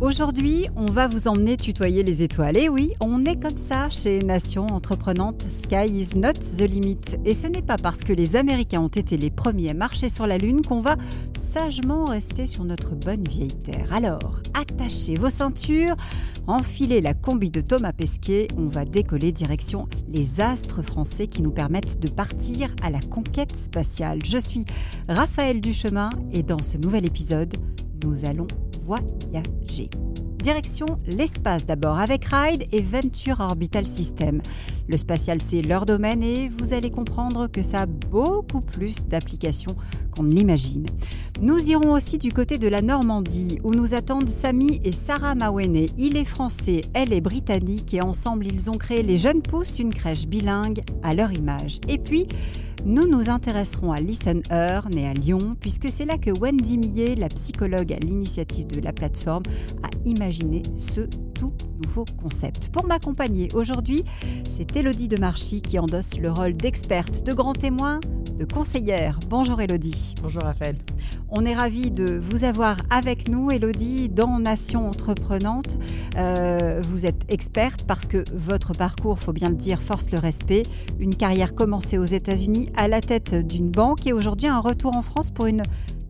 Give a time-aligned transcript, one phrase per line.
[0.00, 2.56] Aujourd'hui, on va vous emmener tutoyer les étoiles.
[2.56, 5.44] Et oui, on est comme ça chez Nation Entreprenante.
[5.50, 7.18] Sky is not the limit.
[7.26, 10.26] Et ce n'est pas parce que les Américains ont été les premiers à marcher sur
[10.26, 10.96] la Lune qu'on va
[11.36, 13.92] sagement rester sur notre bonne vieille Terre.
[13.92, 15.96] Alors, attachez vos ceintures,
[16.46, 18.48] enfilez la combi de Thomas Pesquet.
[18.56, 23.54] On va décoller direction les astres français qui nous permettent de partir à la conquête
[23.54, 24.20] spatiale.
[24.24, 24.64] Je suis
[25.10, 27.54] Raphaël Duchemin et dans ce nouvel épisode,
[28.02, 28.46] nous allons
[30.42, 34.40] Direction l'espace d'abord avec Ride et Venture Orbital System.
[34.88, 39.76] Le spatial c'est leur domaine et vous allez comprendre que ça a beaucoup plus d'applications
[40.10, 40.86] qu'on ne l'imagine.
[41.40, 45.86] Nous irons aussi du côté de la Normandie où nous attendent Samy et Sarah Mawene.
[45.98, 49.94] Il est français, elle est britannique et ensemble ils ont créé les Jeunes Pousses, une
[49.94, 51.80] crèche bilingue à leur image.
[51.86, 52.26] Et puis
[52.84, 57.14] nous nous intéresserons à Listen Earn et à Lyon, puisque c'est là que Wendy Millet,
[57.14, 59.44] la psychologue à l'initiative de la plateforme,
[59.82, 61.02] a imaginé ce
[61.40, 62.68] tout nouveau concept.
[62.68, 64.04] Pour m'accompagner aujourd'hui,
[64.44, 67.98] c'est Elodie de Marchy qui endosse le rôle d'experte, de grand témoin,
[68.36, 69.18] de conseillère.
[69.30, 70.14] Bonjour Elodie.
[70.20, 70.76] Bonjour Raphaël.
[71.30, 75.78] On est ravis de vous avoir avec nous, Elodie, dans Nation Entreprenante.
[76.18, 80.64] Euh, vous êtes experte parce que votre parcours, faut bien le dire, force le respect.
[80.98, 85.00] Une carrière commencée aux États-Unis à la tête d'une banque et aujourd'hui un retour en
[85.00, 85.62] France pour une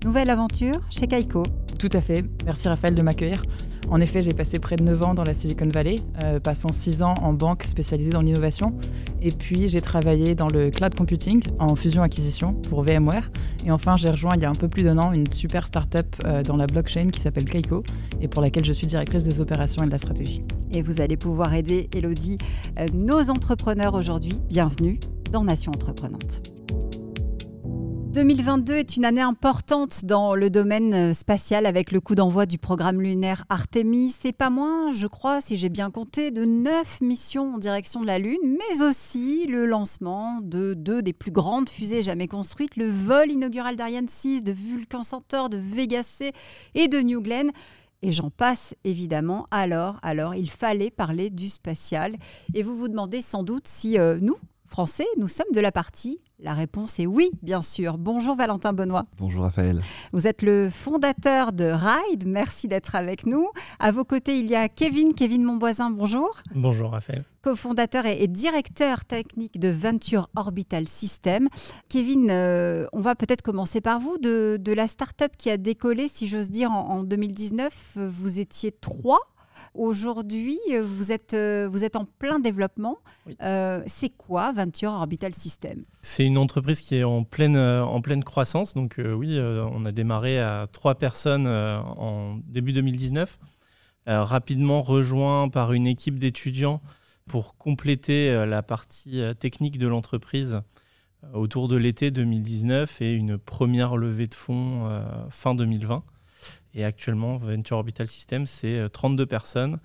[0.04, 1.44] nouvelle aventure chez Kaiko.
[1.78, 2.24] Tout à fait.
[2.44, 3.44] Merci Raphaël de m'accueillir.
[3.90, 7.02] En effet, j'ai passé près de 9 ans dans la Silicon Valley, euh, passant 6
[7.02, 8.72] ans en banque spécialisée dans l'innovation.
[9.20, 13.30] Et puis, j'ai travaillé dans le cloud computing en fusion-acquisition pour VMware.
[13.66, 16.06] Et enfin, j'ai rejoint il y a un peu plus d'un an une super start-up
[16.24, 17.82] euh, dans la blockchain qui s'appelle Keiko
[18.20, 20.44] et pour laquelle je suis directrice des opérations et de la stratégie.
[20.70, 22.38] Et vous allez pouvoir aider, Elodie,
[22.78, 24.40] euh, nos entrepreneurs aujourd'hui.
[24.48, 25.00] Bienvenue
[25.32, 26.59] dans Nation Entreprenante.
[28.12, 32.58] 2022 est une année importante dans le domaine euh, spatial avec le coup d'envoi du
[32.58, 34.10] programme lunaire Artemis.
[34.10, 38.08] C'est pas moins, je crois, si j'ai bien compté, de neuf missions en direction de
[38.08, 42.90] la Lune, mais aussi le lancement de deux des plus grandes fusées jamais construites, le
[42.90, 46.32] vol inaugural d'Ariane 6, de Vulcan Centaur, de Vega C
[46.74, 47.52] et de New Glenn.
[48.02, 49.46] Et j'en passe évidemment.
[49.52, 52.16] Alors, alors, il fallait parler du spatial.
[52.54, 54.36] Et vous vous demandez sans doute si euh, nous,
[54.70, 57.98] Français, nous sommes de la partie la réponse est oui, bien sûr.
[57.98, 59.02] Bonjour Valentin Benoît.
[59.18, 59.82] Bonjour Raphaël.
[60.12, 62.26] Vous êtes le fondateur de Ride.
[62.26, 63.48] Merci d'être avec nous.
[63.78, 65.90] À vos côtés, il y a Kevin, Kevin Monboisin.
[65.90, 66.40] Bonjour.
[66.54, 67.24] Bonjour Raphaël.
[67.42, 71.48] Co-fondateur et, directeur technique de Venture Orbital System.
[71.90, 74.16] Kevin, euh, on va peut-être commencer par vous.
[74.16, 79.20] De, la start-up qui a décollé, si j'ose dire, en, en 2019, vous étiez trois.
[79.74, 82.98] Aujourd'hui, vous êtes, euh, vous êtes en plein développement.
[83.40, 85.84] Euh, c'est quoi Venture Orbital System?
[86.02, 88.74] C'est une entreprise qui est en pleine, euh, en pleine croissance.
[88.74, 93.38] Donc oui, on a démarré à trois personnes en début 2019,
[94.06, 96.80] rapidement rejoint par une équipe d'étudiants
[97.28, 100.62] pour compléter la partie technique de l'entreprise
[101.32, 106.02] autour de l'été 2019 et une première levée de fonds fin 2020.
[106.74, 109.80] Et actuellement, Venture Orbital System, c'est 32 euh, personnes.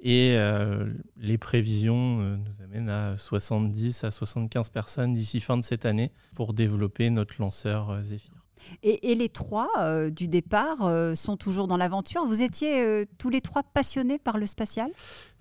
[0.00, 5.62] Et euh, les prévisions euh, nous amènent à 70 à 75 personnes d'ici fin de
[5.62, 8.34] cette année pour développer notre lanceur Zephyr.
[8.82, 12.26] Et, les trois du départ sont toujours dans l'aventure.
[12.26, 14.90] Vous étiez tous les trois passionnés par le spatial?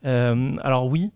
[0.03, 1.12] Alors oui,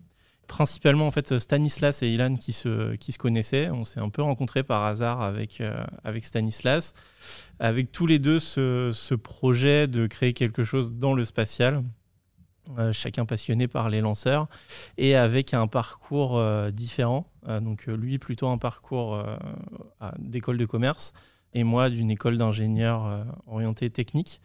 [0.52, 3.70] principalement en fait Stanislas et Ilan qui se, qui se connaissaient.
[3.70, 6.92] On s'est un peu rencontrés par hasard avec, euh, avec Stanislas,
[7.58, 11.82] avec tous les deux ce, ce, projet de créer quelque chose dans le spatial.
[12.78, 14.46] Euh, chacun passionné par les lanceurs
[14.98, 17.26] et avec un parcours euh, différent.
[17.46, 19.24] donc lui plutôt un parcours
[20.18, 21.12] d'école de commerce
[21.54, 24.40] et moi d'une école d'ingénieur euh, orienté technique.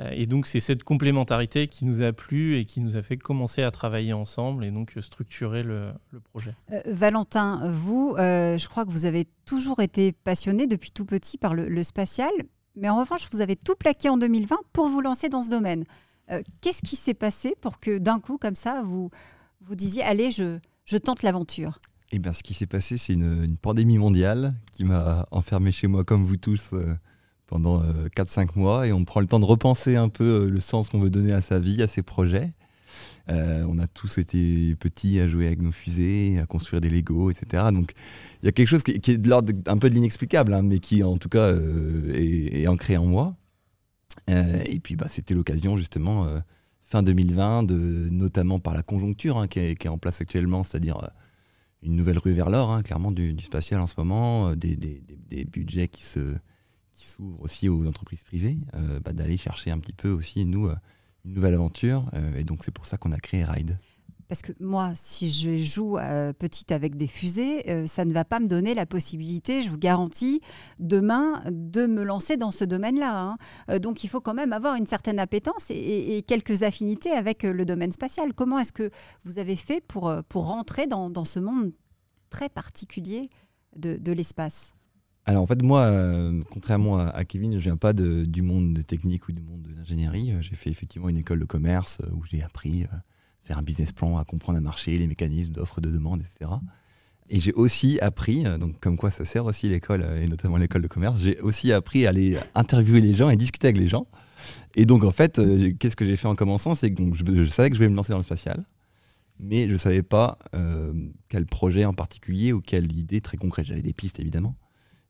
[0.00, 3.16] Euh, et donc c'est cette complémentarité qui nous a plu et qui nous a fait
[3.16, 5.92] commencer à travailler ensemble et donc structurer le,
[6.30, 6.54] projet.
[6.72, 11.54] Euh, Valentin, vous, je crois que vous avez toujours été passionné depuis tout petit par
[11.54, 12.30] le, spatial,
[12.76, 15.84] mais en revanche, vous avez tout plaqué en 2020 pour vous lancer dans ce domaine.
[16.60, 19.10] Qu'est-ce qui s'est passé pour que d'un coup, comme ça, vous
[19.62, 21.80] vous disiez, allez, je, je tente l'aventure
[22.10, 26.04] eh bien, ce qui s'est passé, c'est une, pandémie mondiale qui m'a enfermé chez moi,
[26.04, 26.94] comme vous tous, euh,
[27.46, 27.82] pendant
[28.16, 28.86] 4-5 euh, mois.
[28.86, 31.32] Et on prend le temps de repenser un peu euh, le sens qu'on veut donner
[31.32, 32.52] à sa vie, à ses projets.
[33.28, 37.64] on a tous été petits à jouer avec nos fusées, à construire des Legos, etc.
[37.72, 37.92] Donc,
[38.42, 40.78] il y a quelque chose qui, est de l'ordre un peu de l'inexplicable, hein, mais
[40.78, 41.52] qui, en tout cas,
[42.14, 43.36] est, ancré en moi.
[44.28, 46.26] et puis, bah, c'était l'occasion, justement,
[46.84, 51.10] fin 2020, de, notamment par la conjoncture hein, qui, est, en place actuellement, c'est-à-dire
[51.82, 55.02] une nouvelle rue vers l'or, hein, clairement, du, spatial en ce moment, euh, des, des,
[55.30, 56.36] des, budgets qui se
[56.92, 60.66] qui s'ouvrent aussi aux entreprises privées, euh, bah, d'aller chercher un petit peu aussi, nous,
[60.66, 60.74] euh,
[61.24, 62.10] nouvelle aventure.
[62.36, 63.76] et donc c'est pour ça qu'on a créé Ride.
[64.28, 68.26] Parce que moi, si je joue euh, petite avec des fusées, euh, ça ne va
[68.26, 70.42] pas me donner la possibilité, je vous garantis,
[70.78, 73.18] demain, de me lancer dans ce domaine-là.
[73.18, 73.38] Hein.
[73.70, 77.64] Euh, donc il faut quand même avoir une certaine appétence et, quelques affinités avec le
[77.64, 78.34] domaine spatial.
[78.34, 78.90] Comment est-ce que
[79.24, 81.72] vous avez fait pour, pour rentrer dans, ce monde
[82.28, 83.30] très particulier
[83.76, 84.74] de, l'espace?
[85.24, 85.90] Alors en fait, moi,
[86.50, 90.34] contrairement à, Kevin, je viens pas du monde de technique ou du monde de l'ingénierie.
[90.40, 92.86] J'ai fait effectivement une école de commerce où j'ai appris
[93.48, 96.50] faire un business plan, à comprendre un marché, les mécanismes d'offres, de demande, etc.
[97.30, 100.58] Et j'ai aussi appris, euh, donc comme quoi ça sert aussi l'école, euh, et notamment
[100.58, 103.88] l'école de commerce, j'ai aussi appris à aller interviewer les gens et discuter avec les
[103.88, 104.06] gens.
[104.76, 106.74] Et donc en fait, euh, qu'est-ce que j'ai fait en commençant?
[106.74, 108.64] C'est que je, savais que je voulais me lancer dans le spatial,
[109.40, 110.38] mais je ne savais pas
[111.28, 113.66] quel projet en particulier ou quelle idée très concrète.
[113.66, 114.56] J'avais des pistes évidemment.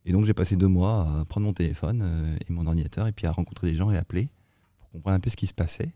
[0.04, 3.26] Et donc j'ai passé deux mois à prendre mon téléphone et mon ordinateur et puis
[3.26, 4.28] à rencontrer des gens et appeler
[4.80, 5.94] pour comprendre un peu ce qui se passait.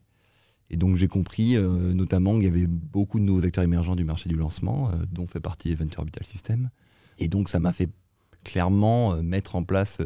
[0.70, 4.04] Et donc j'ai compris euh, notamment qu'il y avait beaucoup de nouveaux acteurs émergents du
[4.04, 6.70] marché du lancement, euh, dont fait partie Venture Orbital System.
[7.18, 7.90] Et donc ça m'a fait
[8.44, 9.98] clairement euh, mettre en place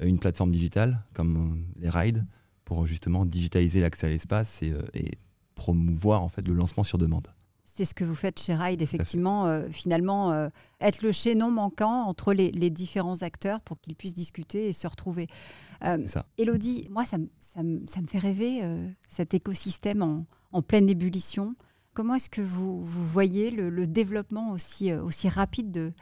[0.00, 2.24] une plateforme digitale comme les rides
[2.64, 5.18] pour justement digitaliser l'accès à l'espace et, et,
[5.56, 7.28] promouvoir en fait le lancement sur demande.
[7.80, 10.50] C'est ce que vous faites chez Ride, effectivement, finalement,
[10.82, 14.86] être le chaînon manquant entre les, les différents acteurs pour qu'ils puissent discuter et se
[14.86, 15.28] retrouver.
[15.84, 16.26] Euh, ça.
[16.36, 21.54] Elodie, moi, ça, ça, ça, me fait rêver, euh, cet écosystème en, en, pleine ébullition.
[21.94, 25.92] Comment est-ce que vous, vous voyez le, développement aussi, euh, aussi rapide de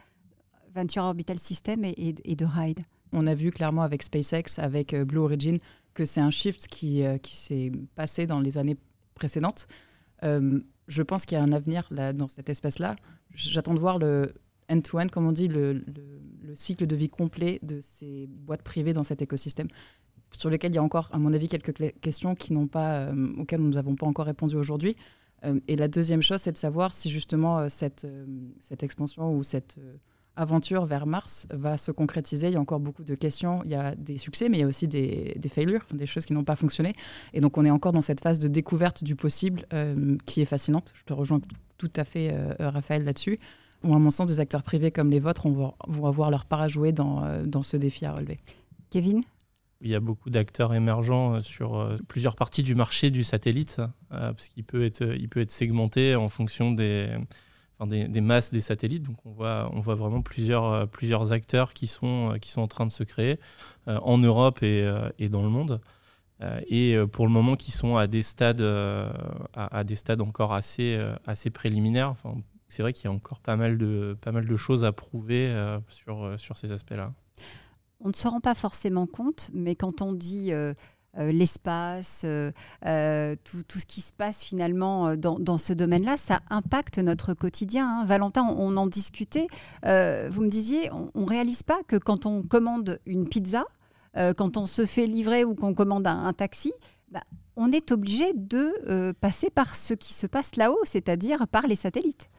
[0.75, 2.81] Venture Orbital System et, et, de Ride?
[3.13, 5.59] On a vu clairement avec SpaceX, avec Blue Origin,
[5.93, 8.77] que c'est un shift qui, qui s'est passé dans les années
[9.15, 9.67] précédentes.
[10.89, 12.97] Je pense qu'il y a un avenir là, dans cet espace-là.
[13.33, 14.33] J'attends de voir le,
[14.69, 15.83] end-to-end, comme on dit, le,
[16.53, 19.67] cycle de vie complet de ces boîtes privées dans cet écosystème,
[20.35, 23.61] sur lesquelles il y a encore, à mon avis, quelques questions qui pas, euh, auxquelles
[23.61, 24.95] nous n'avons pas encore répondu aujourd'hui.
[25.45, 28.07] Euh, et la deuxième chose, c'est de savoir si justement euh, cette,
[28.59, 29.77] cette expansion ou cette
[30.39, 32.47] aventure vers Mars va se concrétiser.
[32.47, 33.61] Il y a encore beaucoup de questions.
[33.65, 36.25] Il y a des succès, mais il y a aussi des, des failures, des choses
[36.25, 36.93] qui n'ont pas fonctionné.
[37.33, 39.65] Et donc, on est encore dans cette phase de découverte du possible
[40.25, 40.91] qui est fascinante.
[40.95, 41.41] Je te rejoins
[41.77, 43.37] tout à fait, Raphaël, là-dessus
[43.83, 46.61] ou à mon sens, des acteurs privés comme les vôtres vont, vont avoir leur part
[46.61, 48.39] à jouer dans, euh, dans ce défi à relever.
[48.89, 49.23] Kevin?
[49.81, 53.81] Il y a beaucoup d'acteurs émergents euh, sur euh, plusieurs parties du marché du satellite,
[54.09, 57.09] parce qu'il peut être, il peut être segmenté en fonction des,
[57.87, 59.03] des, masses des satellites.
[59.03, 62.85] Donc on voit, on voit vraiment plusieurs, plusieurs acteurs qui sont, qui sont en train
[62.85, 63.39] de se créer
[63.87, 65.81] en Europe et, et, dans le monde.
[66.67, 68.61] et pour le moment, qui sont à des stades,
[69.53, 72.09] à, des stades encore assez, assez préliminaires.
[72.09, 72.35] Enfin,
[72.69, 75.47] c'est vrai qu'il y a encore pas mal de, pas mal de choses à prouver
[75.47, 77.13] euh, sur, euh, sur ces aspects-là.
[77.99, 80.73] On ne se rend pas forcément compte, mais quand on dit euh,
[81.17, 87.33] l'espace, tout, tout, ce qui se passe finalement dans, dans ce domaine-là, ça impacte notre
[87.33, 88.01] quotidien.
[88.01, 88.05] Hein.
[88.05, 89.47] Valentin, on, en discutait.
[89.83, 93.65] vous me disiez, on ne réalise pas que quand on commande une pizza,
[94.15, 96.73] quand on se fait livrer ou qu'on commande un, taxi,
[97.11, 97.21] bah,
[97.55, 102.29] on est obligé de passer par ce qui se passe là-haut, c'est-à-dire par les satellites.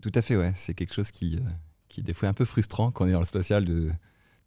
[0.00, 0.52] Tout à fait, ouais.
[0.54, 1.40] C'est quelque chose qui, euh,
[1.88, 3.64] qui, des fois, est un peu frustrant quand on est dans le spatial,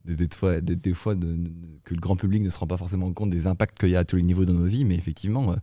[0.05, 3.89] des fois, que le grand public ne se rend pas forcément compte des impacts qu'il
[3.89, 4.85] y a à tous les niveaux dans nos vies.
[4.85, 5.55] Mais effectivement, euh,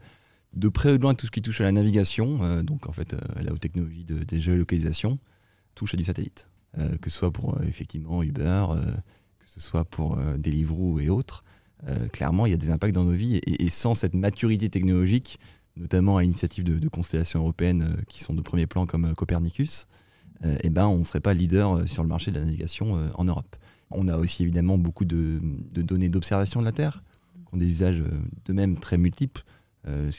[0.54, 2.92] de près ou de loin, tout ce qui touche à la navigation, euh, donc en
[2.92, 5.18] fait, la haute technologie de, des géolocalisations,
[5.74, 6.48] touche à du satellite.
[7.02, 8.66] que ce soit pour effectivement Uber,
[9.38, 11.44] que ce soit pour Deliveroo et autres.
[12.12, 13.40] clairement, il y a des impacts dans nos vies.
[13.46, 15.38] Et, sans cette maturité technologique,
[15.76, 19.86] notamment à l'initiative de, constellations européennes euh, qui sont de premier plan comme euh, Copernicus,
[20.44, 23.24] euh, eh ben, on ne serait pas leader sur le marché de la navigation en
[23.24, 23.56] Europe.
[23.90, 25.40] On a aussi évidemment beaucoup de,
[25.74, 27.02] données d'observation de la Terre,
[27.46, 28.02] qui ont des usages
[28.44, 29.44] de même très multiples,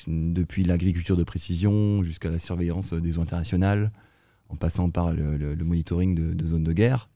[0.07, 3.91] depuis l'agriculture de précision jusqu'à la surveillance des eaux internationales,
[4.47, 7.09] en passant par le, monitoring de, zones de guerre.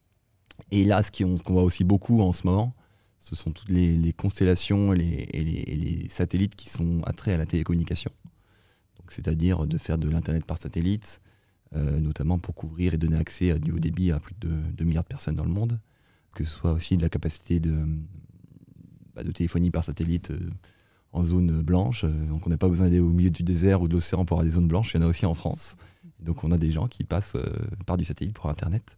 [0.70, 2.76] Et là, ce qu'on voit aussi beaucoup en ce moment,
[3.20, 8.12] ce sont toutes les, constellations et les, satellites qui sont attraits à la télécommunication
[9.12, 11.22] c'est-à-dire de faire de l'Internet par satellite,
[11.76, 14.86] euh, notamment pour couvrir et donner accès à du haut débit à plus de 2
[14.86, 15.80] milliards de personnes dans le monde,
[16.34, 17.86] que ce soit aussi de la capacité de,
[19.16, 20.50] bah, téléphonie par satellite euh,
[21.12, 22.04] en zone blanche.
[22.04, 24.38] Euh, donc on n'a pas besoin d'aller au milieu du désert ou de l'océan pour
[24.38, 25.76] avoir des zones blanches, il y en a aussi en France.
[26.20, 27.38] donc on a des gens qui passent
[27.86, 28.98] par du satellite pour Internet.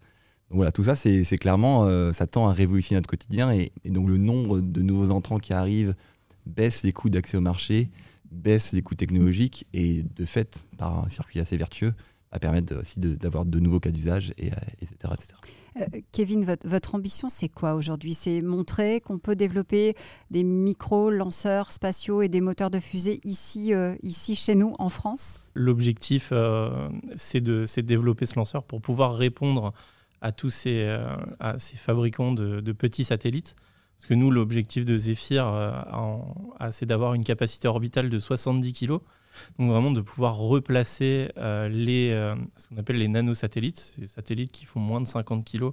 [0.49, 4.17] Donc voilà, tout ça, c'est clairement, ça tend à révolutionner notre quotidien et, donc le
[4.17, 5.95] nombre de nouveaux entrants qui arrivent
[6.45, 7.89] baisse les coûts d'accès au marché,
[8.31, 11.93] baisse les coûts technologiques et de fait, par un circuit assez vertueux,
[12.33, 14.47] va permettre aussi d'avoir de, nouveaux cas d'usage, et,
[14.81, 15.13] etc.
[15.13, 15.35] etc.
[15.79, 18.13] Euh, Kevin, votre, ambition, c'est quoi aujourd'hui?
[18.13, 19.95] C'est montrer qu'on peut développer
[20.29, 25.39] des micro-lanceurs spatiaux et des moteurs de fusée ici, euh, ici chez nous, en France?
[25.55, 29.73] L'objectif, euh, c'est de, développer ce lanceur pour pouvoir répondre
[30.21, 30.87] à tous ces,
[31.39, 33.55] à ces fabricants de, petits satellites.
[33.97, 35.45] Parce que nous, l'objectif de Zephyr,
[36.71, 38.99] c'est d'avoir une capacité orbitale de 70 kg.
[39.59, 44.51] Donc vraiment de pouvoir replacer euh, les, euh, ce qu'on appelle les nanosatellites, ces satellites
[44.51, 45.71] qui font moins de 50 kg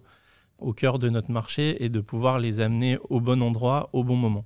[0.59, 4.17] au cœur de notre marché et de pouvoir les amener au bon endroit au bon
[4.17, 4.45] moment.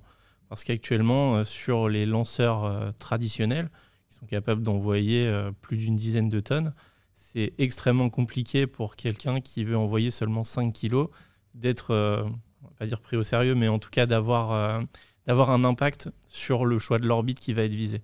[0.49, 3.69] Parce qu'actuellement, euh, sur les lanceurs traditionnels,
[4.09, 5.29] qui sont capables d'envoyer
[5.61, 6.73] plus d'une dizaine de tonnes,
[7.15, 11.07] c'est extrêmement compliqué pour quelqu'un qui veut envoyer seulement 5 kg
[11.53, 12.29] d'être,
[12.77, 14.85] pas dire pris au sérieux, mais en tout cas d'avoir
[15.25, 18.01] d'avoir un impact sur le choix de l'orbite qui va être visé.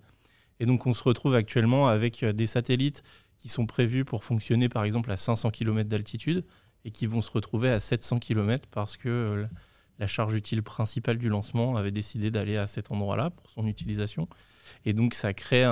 [0.60, 3.02] Et donc on se retrouve actuellement avec euh, des satellites
[3.38, 6.44] qui sont prévus pour fonctionner par exemple à 500 km d'altitude
[6.84, 9.46] et qui vont se retrouver à 700 km parce que euh,
[9.98, 14.28] la charge utile principale du lancement avait décidé d'aller à cet endroit-là pour son utilisation.
[14.84, 15.64] Et donc ça crée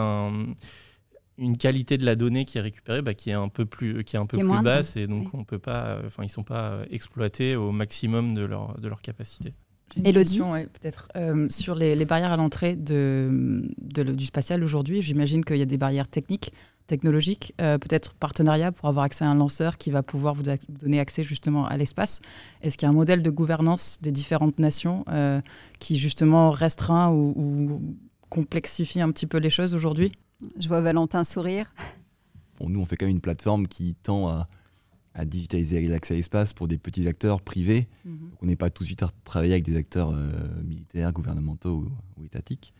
[1.41, 4.17] une qualité de la donnée qui est récupérée bah, qui est un peu plus, qui
[4.17, 7.57] est un peu plus basse et donc on peut pas, enfin ils sont pas exploités
[7.57, 9.55] au maximum de leur, de leur capacité.
[10.05, 11.09] Elodie peut-être.
[11.17, 15.79] Euh, sur les, barrières à l'entrée de, du spatial aujourd'hui, j'imagine qu'il y a des
[15.79, 16.53] barrières techniques,
[16.87, 21.01] technologiques, euh, peut-être partenariat pour avoir accès à un lanceur qui va pouvoir vous donner
[21.01, 22.21] accès justement à l'espace.
[22.63, 25.41] Est-ce qu'il y a un modèle de gouvernance des différentes nations euh,
[25.79, 27.81] qui justement restreint ou,
[28.29, 30.13] complexifie un petit peu les choses aujourd'hui?
[30.59, 31.73] Je vois Valentin sourire.
[32.59, 34.49] Bon, nous, on fait quand même une plateforme qui tend à
[35.15, 37.89] à digitaliser l'accès à l'espace pour des petits acteurs privés.
[38.05, 38.31] Mhm.
[38.41, 40.31] on n'est pas tout de suite à travailler avec des acteurs euh,
[40.65, 42.73] militaires, gouvernementaux ou, étatiques.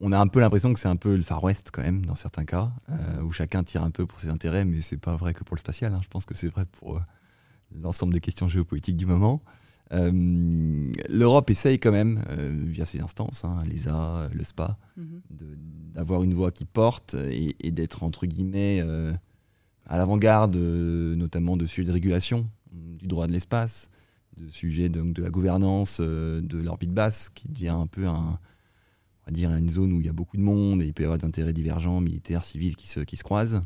[0.00, 2.14] On a un peu l'impression que c'est un peu le Far West quand même, dans
[2.14, 5.34] certains cas, euh, où chacun tire un peu pour ses intérêts, mais c'est pas vrai
[5.34, 5.94] que pour le spatial.
[5.94, 6.00] Hein.
[6.02, 7.00] Je pense que c'est vrai pour euh,
[7.80, 9.42] l'ensemble des questions géopolitiques du moment.
[9.90, 12.24] L'Europe essaye quand même,
[12.66, 15.03] via ses instances, hein, l'ESA, le SPA, mhm.
[15.94, 18.82] D'avoir une voix qui porte et, d'être entre guillemets
[19.86, 23.90] à l'avant-garde, euh, notamment de sujets de régulation du droit de l'espace,
[24.36, 28.38] de sujets de, la gouvernance euh, de l'orbite basse, qui devient un peu on
[29.26, 31.06] va dire une zone où il y a beaucoup de monde et il peut y
[31.06, 33.60] avoir d'intérêts divergents, militaires, civils, qui se, qui se croisent.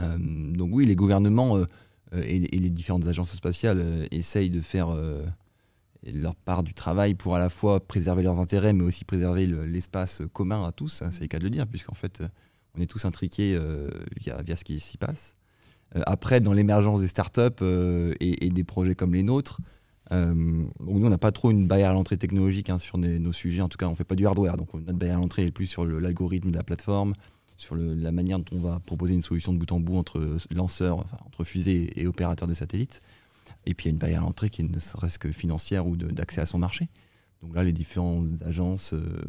[0.00, 0.18] Euh,
[0.52, 1.58] donc oui, les gouvernements
[2.12, 4.88] et, les différentes agences spatiales essayent de faire
[6.12, 10.22] leur part du travail pour à la fois préserver leurs intérêts, mais aussi préserver l'espace
[10.32, 12.22] commun à tous, hein, c'est le cas de le dire, puisqu'en fait,
[12.76, 13.88] on est tous intriqués euh,
[14.20, 15.36] via, via ce qui s'y passe.
[15.96, 19.60] Euh, après, dans l'émergence des startups euh, et, des projets comme les nôtres,
[20.10, 23.62] nous, on n'a pas trop une barrière à l'entrée technologique hein, sur nos sujets.
[23.62, 24.56] En tout cas, on ne fait pas du hardware.
[24.56, 27.14] Donc, notre barrière à l'entrée est plus sur l'algorithme de la plateforme,
[27.56, 31.04] sur la manière dont on va proposer une solution de bout en bout entre lanceurs,
[31.26, 33.00] entre fusées et opérateurs de satellites.
[33.66, 35.96] Et puis, il y a une barrière à l'entrée qui ne serait-ce que financière ou
[35.96, 36.88] d'accès à son marché.
[37.44, 39.22] Donc là, les différentes agences euh,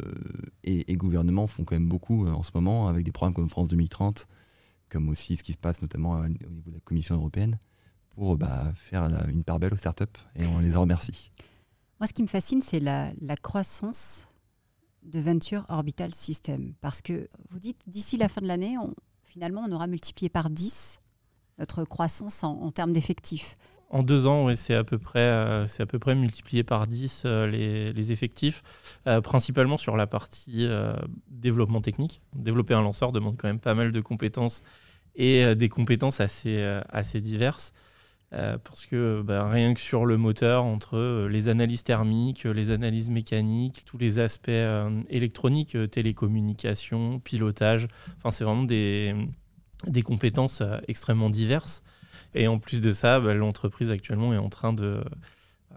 [0.64, 3.68] et, gouvernements font quand même beaucoup euh, en ce moment, avec des programmes comme France
[3.68, 4.26] 2030,
[4.88, 7.58] comme aussi ce qui se passe notamment au niveau de la Commission européenne,
[8.08, 10.04] pour bah, faire une part belle aux startups,
[10.34, 11.30] et on les en remercie.
[12.00, 14.26] Moi, ce qui me fascine, c'est la, croissance
[15.02, 18.76] de Venture Orbital System, parce que vous dites, d'ici la fin de l'année,
[19.24, 21.00] finalement, on aura multiplié par 10
[21.58, 23.58] notre croissance en termes d'effectifs.
[23.88, 27.46] En deux ans, c'est à, peu près, euh, à peu près multiplié par 10 euh,
[27.46, 28.62] les, effectifs,
[29.06, 30.66] euh, principalement sur la partie
[31.28, 32.20] développement technique.
[32.34, 34.62] Développer un lanceur demande quand même pas mal de compétences
[35.14, 37.72] et des compétences assez, assez diverses.
[38.30, 43.84] parce que bah, rien que sur le moteur, entre les analyses thermiques, les analyses mécaniques,
[43.86, 44.50] tous les aspects
[45.08, 47.88] électroniques, télécommunications, pilotage,
[48.30, 49.14] c'est vraiment des,
[49.86, 51.82] des compétences extrêmement diverses.
[52.36, 55.02] Et en plus de ça, bah, l'entreprise actuellement est en train de,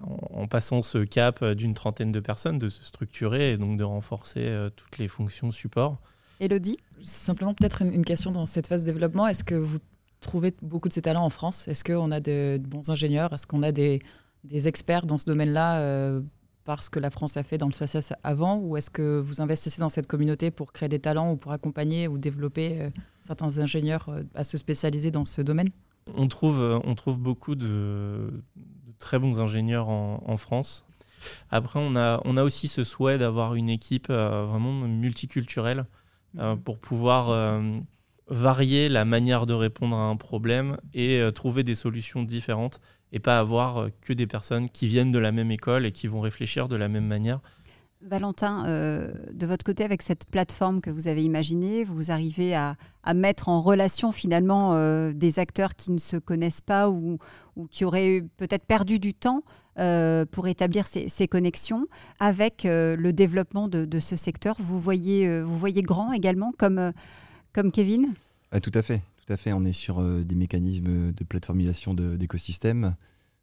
[0.04, 4.42] en, passant ce cap d'une trentaine de personnes, de se structurer et donc de renforcer
[4.42, 6.00] euh, toutes les fonctions support.
[6.40, 6.78] Elodie?
[7.02, 9.28] Simplement peut-être une, question dans cette phase de développement.
[9.28, 9.80] Est-ce que vous
[10.22, 11.68] trouvez beaucoup de ces talents en France?
[11.68, 13.34] Est-ce qu'on a de, bons ingénieurs?
[13.34, 14.02] Est-ce qu'on a des,
[14.44, 16.22] des, experts dans ce domaine-là euh,
[16.66, 18.58] parce que la France a fait dans le spatial avant?
[18.58, 22.08] Ou est-ce que vous investissez dans cette communauté pour créer des talents ou pour accompagner
[22.08, 22.90] ou développer euh,
[23.22, 25.70] certains ingénieurs à se spécialiser dans ce domaine?
[26.16, 28.44] On trouve, euh, on trouve beaucoup de,
[29.00, 30.86] très bons ingénieurs en, France.
[31.50, 35.86] Après, on a, on a aussi ce souhait d'avoir une équipe euh, vraiment multiculturelle
[36.38, 36.62] euh, mhm.
[36.62, 37.62] pour pouvoir
[38.28, 42.80] varier la manière de répondre à un problème et trouver des solutions différentes
[43.12, 46.22] et pas avoir que des personnes qui viennent de la même école et qui vont
[46.22, 47.40] réfléchir de la même manière.
[48.02, 52.78] Valentin, euh, de votre côté, avec cette plateforme que vous avez imaginée, vous arrivez à,
[53.16, 57.18] mettre en relation finalement euh, des acteurs qui ne se connaissent pas ou,
[57.72, 59.42] qui auraient peut-être perdu du temps
[59.80, 61.88] euh, pour établir ces, connexions
[62.20, 64.56] avec le développement de, ce secteur.
[64.60, 66.94] Vous voyez, vous voyez grand également comme,
[67.52, 68.14] comme Kevin?
[68.62, 69.02] Tout à fait.
[69.26, 69.54] Tout à fait.
[69.54, 72.96] On est sur des mécanismes de plateformisation d'écosystèmes.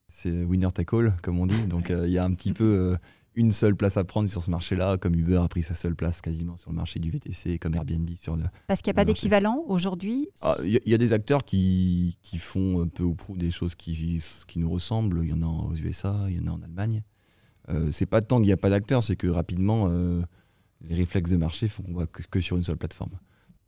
[0.09, 1.67] C'est winner take all, comme on dit.
[1.67, 2.97] Donc il y a un petit peu
[3.37, 6.23] une seule place à prendre sur ce marché-là, comme Uber a pris sa seule place
[6.23, 8.45] quasiment sur le marché du VTC, comme Airbnb sur le.
[8.67, 12.39] Parce qu'il n'y a pas d'équivalent aujourd'hui ah, Il y, a des acteurs qui, qui,
[12.39, 15.21] font un peu ou prou des choses qui, qui nous ressemblent.
[15.23, 17.03] Il y en a aux USA, il y en a en Allemagne.
[17.69, 20.23] Euh, c'est pas tant qu'il n'y a pas d'acteurs, c'est que rapidement, euh,
[20.81, 23.11] les réflexes de marché font voit que, que sur une seule plateforme.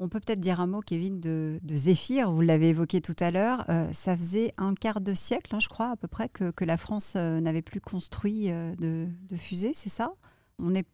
[0.00, 2.30] On peut peut-être dire un mot, Kevin, de, Zéphyr.
[2.30, 3.64] Vous l'avez évoqué tout à l'heure.
[3.68, 6.76] Euh, ça faisait un quart de siècle, hein, je crois, à peu près, que, la
[6.76, 10.12] France euh, n'avait plus construit euh, de, de fusée, c'est ça?
[10.60, 10.86] On est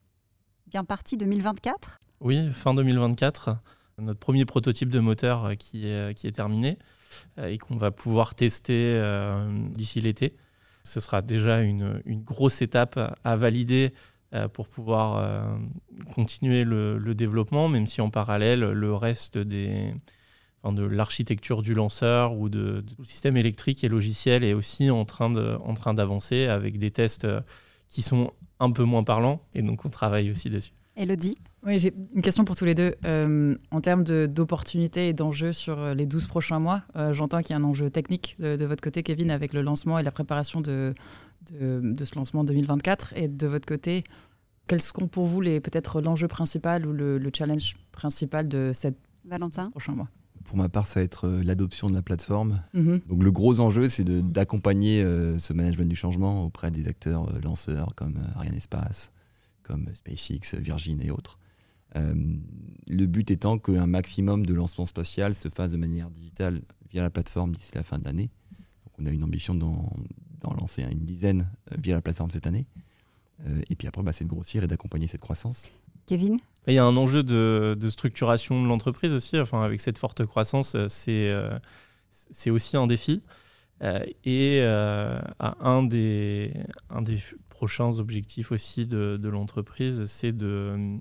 [0.68, 3.56] bien parti 2024 Oui, fin 2024.
[3.98, 6.78] Notre premier prototype de moteur qui est, terminé
[7.40, 9.00] et qu'on va pouvoir tester
[9.70, 10.34] d'ici l'été.
[10.82, 13.94] Ce sera déjà une, grosse étape à valider
[14.52, 15.56] pour pouvoir euh,
[16.14, 19.94] continuer le, développement, même si en parallèle, le reste des,
[20.64, 25.30] de l'architecture du lanceur ou de, du système électrique et logiciel est aussi en train,
[25.30, 27.40] de, en train d'avancer avec des tests euh,
[27.88, 29.40] qui sont un peu moins parlants.
[29.54, 30.72] Et donc, on travaille aussi dessus.
[30.96, 32.94] Elodie Oui, j'ai une question pour tous les deux.
[33.04, 37.64] en termes d'opportunités et d'enjeux sur les 12 prochains mois, j'entends qu'il y a un
[37.64, 40.94] enjeu technique de, de, votre côté, Kevin, avec le lancement et la préparation de,
[41.50, 44.04] de, ce lancement 2024 Et de votre côté,
[44.66, 49.70] quels seront pour vous les peut-être l'enjeu principal ou le, challenge principal de cette Valentin
[49.70, 50.08] prochain mois?
[50.44, 52.62] Pour ma part, ça va être euh, l'adoption de la plateforme.
[52.74, 53.00] Mhm.
[53.08, 57.40] Donc le gros enjeu, c'est d'accompagner euh, ce management du changement auprès des acteurs euh,
[57.40, 59.10] lanceurs comme Ariane Espace,
[59.62, 61.38] comme SpaceX, Virgin et autres.
[61.94, 67.10] le but étant qu'un maximum de lancements spatial se fasse de manière digitale via la
[67.10, 68.30] plateforme d'ici la fin de l'année.
[68.98, 72.66] on a une ambition d'en lancer une dizaine via la plateforme cette année.
[73.46, 75.72] Euh, et puis après, bah, c'est de grossir et d'accompagner cette croissance.
[76.06, 79.38] Kevin il y a un enjeu de, structuration de l'entreprise aussi.
[79.38, 81.58] Enfin, avec cette forte croissance, euh, c'est euh,
[82.10, 83.20] c'est aussi un défi.
[84.24, 86.54] et un, des,
[86.88, 87.18] un des
[87.50, 90.98] prochains objectifs aussi de, de l'entreprise, c'est de,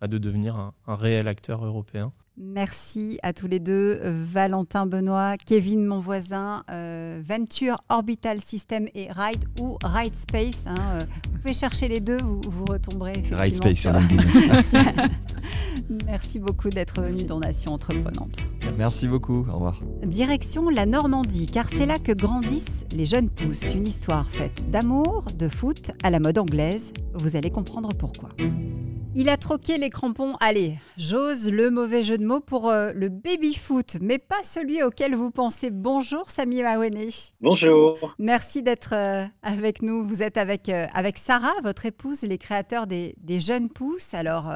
[0.00, 2.12] bah, de devenir un, réel acteur européen.
[2.40, 9.08] Merci à tous les deux, Valentin Benoît, Kevin mon voisin, euh, Venture Orbital System et
[9.10, 10.64] Ride ou Ride Space.
[10.68, 11.00] Hein, euh,
[11.32, 13.42] vous pouvez chercher les deux, vous, vous retomberez effectivement.
[13.42, 14.88] Ride Space sur
[16.06, 18.36] Merci beaucoup d'être venu dans Nation Entreprenante.
[18.76, 19.80] Merci beaucoup, au revoir.
[20.04, 23.74] Direction la Normandie, car c'est là que grandissent les jeunes pousses.
[23.74, 26.92] Une histoire faite d'amour, de foot à la mode anglaise.
[27.14, 28.28] Vous allez comprendre pourquoi.
[29.20, 33.08] Il a troqué les crampons, allez, j'ose le mauvais jeu de mots pour euh, le
[33.08, 35.70] baby-foot, mais pas celui auquel vous pensez.
[35.70, 37.10] Bonjour Samy Maouene.
[37.40, 38.14] Bonjour.
[38.20, 40.06] Merci d'être euh, avec nous.
[40.06, 44.14] Vous êtes avec, euh, avec Sarah, votre épouse, les créateurs des, jeunes pousses.
[44.14, 44.52] Alors,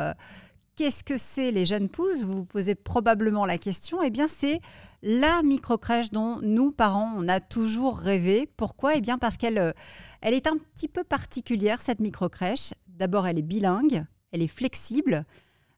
[0.76, 2.22] qu'est-ce que c'est les jeunes pousses?
[2.22, 4.00] Vous vous posez probablement la question.
[4.00, 4.60] Eh bien, c'est
[5.02, 8.48] la microcrèche dont nous, parents, on a toujours rêvé.
[8.56, 8.94] Pourquoi?
[8.94, 9.74] Eh bien, parce qu'elle
[10.20, 12.74] elle est un petit peu particulière, cette microcrèche.
[12.86, 15.24] D'abord, elle est bilingue elle est flexible.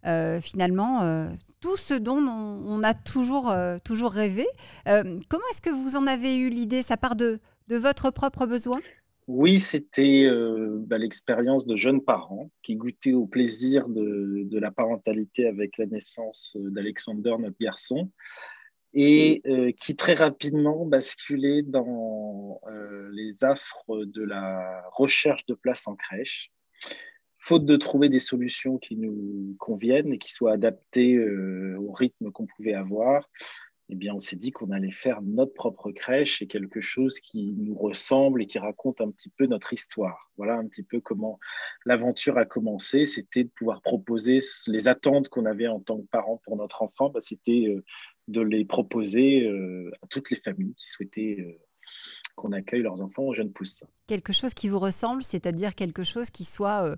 [0.06, 1.28] Euh, finalement, euh,
[1.60, 4.46] tout ce dont on, a toujours, euh, toujours rêvé.
[4.84, 8.80] comment est-ce que vous en avez eu l'idée Ça part de, de votre propre besoin?
[9.26, 10.28] Oui, c'était
[10.80, 15.86] bah, l'expérience de jeunes parents qui goûtaient au plaisir de, de la parentalité avec la
[15.86, 18.10] naissance d'Alexander, notre garçon,
[18.92, 19.42] et
[19.80, 22.60] qui très rapidement basculaient dans
[23.12, 26.52] les affres de la recherche de places en crèche
[27.44, 32.30] faute de trouver des solutions qui nous conviennent et qui soient adaptées euh, au rythme
[32.30, 33.28] qu'on pouvait avoir,
[33.90, 37.54] eh bien, on s'est dit qu'on allait faire notre propre crèche et quelque chose qui
[37.58, 40.30] nous ressemble et qui raconte un petit peu notre histoire.
[40.38, 41.38] Voilà un petit peu comment
[41.84, 43.04] l'aventure a commencé.
[43.04, 47.10] C'était de pouvoir proposer les attentes qu'on avait en tant que parents pour notre enfant.
[47.10, 47.84] Bah, C'était euh,
[48.26, 51.60] de les proposer euh, à toutes les familles qui souhaitaient
[52.36, 53.84] qu'on accueille leurs enfants aux jeunes pousses.
[54.06, 56.96] Quelque chose qui vous ressemble, c'est-à-dire quelque chose qui soit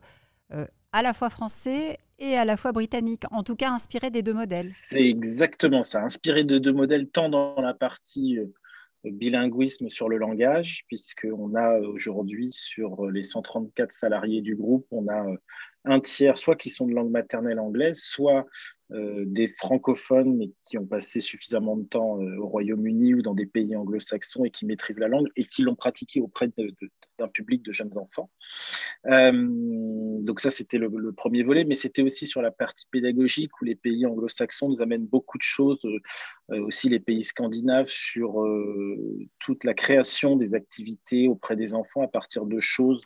[0.50, 4.34] à la fois français et à la fois britannique, en tout cas inspiré des deux
[4.34, 4.68] modèles.
[4.72, 8.46] C'est exactement ça, inspiré de deux modèles, tant dans la partie euh,
[9.04, 15.26] bilinguisme sur le langage, puisqu'on a aujourd'hui sur les 134 salariés du groupe, on a
[15.86, 18.46] un tiers, soit qui sont de langue maternelle anglaise, soit
[18.92, 23.34] euh, des francophones mais qui ont passé suffisamment de temps euh, au Royaume-Uni ou dans
[23.34, 26.48] des pays anglo-saxons et qui maîtrisent la langue et qui l'ont pratiqué auprès
[27.18, 28.30] d'un public de jeunes enfants.
[29.06, 29.32] Euh,
[30.22, 33.74] donc ça, c'était le, premier volet, mais c'était aussi sur la partie pédagogique où les
[33.74, 35.84] pays anglo-saxons nous amènent beaucoup de choses,
[36.48, 38.44] aussi les pays scandinaves, sur
[39.38, 43.02] toute la création des activités auprès des enfants à partir de choses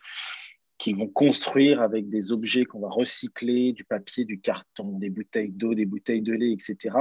[0.80, 5.52] qu'ils vont construire avec des objets qu'on va recycler, du papier, du carton, des bouteilles
[5.52, 6.96] d'eau, des bouteilles de lait, etc.,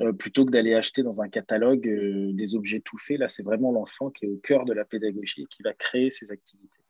[0.00, 3.18] euh, plutôt que d'aller acheter dans un catalogue euh, des objets tout faits.
[3.18, 6.10] Là, c'est vraiment l'enfant qui est au cœur de la pédagogie et qui va créer
[6.10, 6.82] ces activités.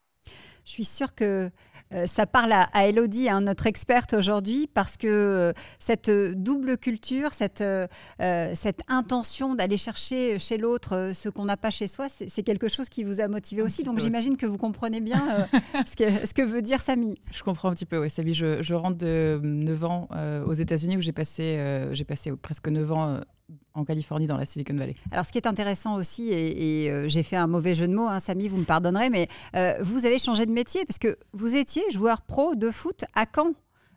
[0.68, 1.50] Je suis sûre que
[1.94, 7.32] euh, ça parle à, Elodie, hein, notre experte aujourd'hui, parce que euh, cette double culture,
[7.32, 7.86] cette, euh,
[8.18, 12.90] cette intention d'aller chercher chez l'autre ce qu'on n'a pas chez soi, c'est quelque chose
[12.90, 13.82] qui vous a motivé aussi.
[13.82, 15.22] Donc j'imagine que vous comprenez bien
[15.90, 17.18] ce, que, ce, que, veut dire Samy.
[17.32, 18.34] Je comprends un petit peu, oui, Samy.
[18.34, 20.08] Je, je rentre de 9 ans
[20.46, 23.20] aux États-Unis où j'ai passé, j'ai passé presque 9 ans
[23.74, 24.94] en Californie, dans la Silicon Valley.
[25.10, 28.08] Alors, ce qui est intéressant aussi, et, euh, j'ai fait un mauvais jeu de mots,
[28.08, 31.54] hein, Samy, vous me pardonnerez, mais euh, vous avez changé de métier parce que vous
[31.54, 33.52] étiez joueur pro de foot à Caen.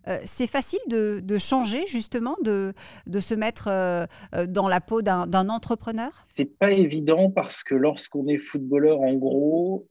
[0.08, 2.74] Euh, c'est facile de, changer justement, de,
[3.06, 3.70] de se mettre
[4.48, 6.12] dans la peau d'un entrepreneur?
[6.26, 9.88] C'est pas évident parce que lorsqu'on est footballeur, en gros,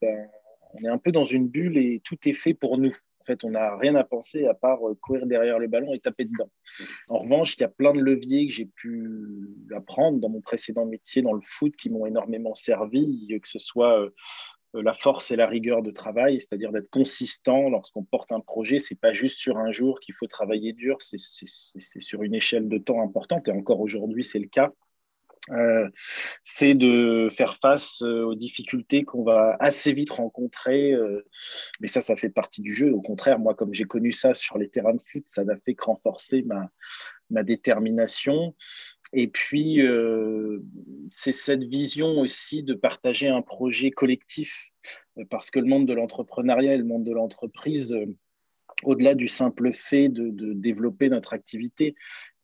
[0.00, 0.28] ben,
[0.74, 2.94] on est un peu dans une bulle et tout est fait pour nous.
[3.22, 6.00] En fait, on n'a rien à penser à part euh, courir derrière le ballon et
[6.00, 6.50] taper dedans.
[7.08, 10.86] En revanche, il y a plein de leviers que j'ai pu apprendre dans mon précédent
[10.86, 14.10] métier, dans le foot, qui m'ont énormément servi, que ce soit euh,
[14.74, 18.80] la force et la rigueur de travail, c'est-à-dire d'être consistant lorsqu'on porte un projet.
[18.80, 22.78] C'est pas juste sur un jour qu'il faut travailler dur, c'est sur une échelle de
[22.78, 23.46] temps importante.
[23.46, 24.72] Et encore aujourd'hui, c'est le cas.
[25.50, 25.88] Euh,
[26.44, 30.92] c'est de faire face euh, aux difficultés qu'on va assez vite rencontrer.
[30.92, 31.26] Euh,
[31.80, 32.92] mais ça, ça fait partie du jeu.
[32.92, 35.74] Au contraire, moi, comme j'ai connu ça sur les terrains de foot, ça n'a fait
[35.74, 36.70] que renforcer ma,
[37.42, 38.54] détermination.
[39.14, 39.80] Et puis,
[41.10, 44.68] c'est cette vision aussi de partager un projet collectif,
[45.30, 47.94] parce que le monde de l'entrepreneuriat et le monde de l'entreprise,
[48.84, 51.94] au-delà du simple fait de, développer notre activité,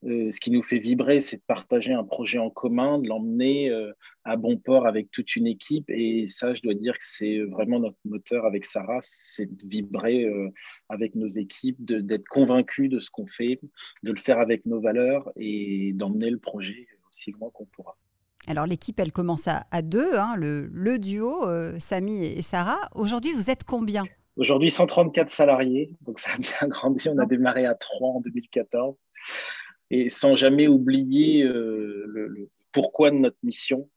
[0.05, 3.71] euh, ce qui nous fait vibrer, c'est de partager un projet en commun, de l'emmener
[3.71, 3.93] euh,
[4.25, 5.91] à bon port avec toute une équipe.
[5.91, 10.25] Et ça, je dois dire que c'est vraiment notre moteur avec Sarah, c'est de vibrer
[10.25, 10.51] euh,
[10.89, 13.61] avec nos équipes, d'être convaincu de ce qu'on fait,
[14.05, 17.97] de le faire avec nos valeurs et d'emmener le projet aussi loin qu'on pourra.
[18.47, 21.45] Alors l'équipe, elle commence à, deux, hein, le, le, duo,
[21.79, 22.89] Samy et Sarah.
[22.95, 24.05] Aujourd'hui, vous êtes combien?
[24.37, 27.09] Aujourd'hui, 134 salariés, donc ça a bien grandi.
[27.11, 28.97] On a démarré à 3 en 2014
[29.91, 33.89] et sans jamais oublier euh, le, pourquoi de notre mission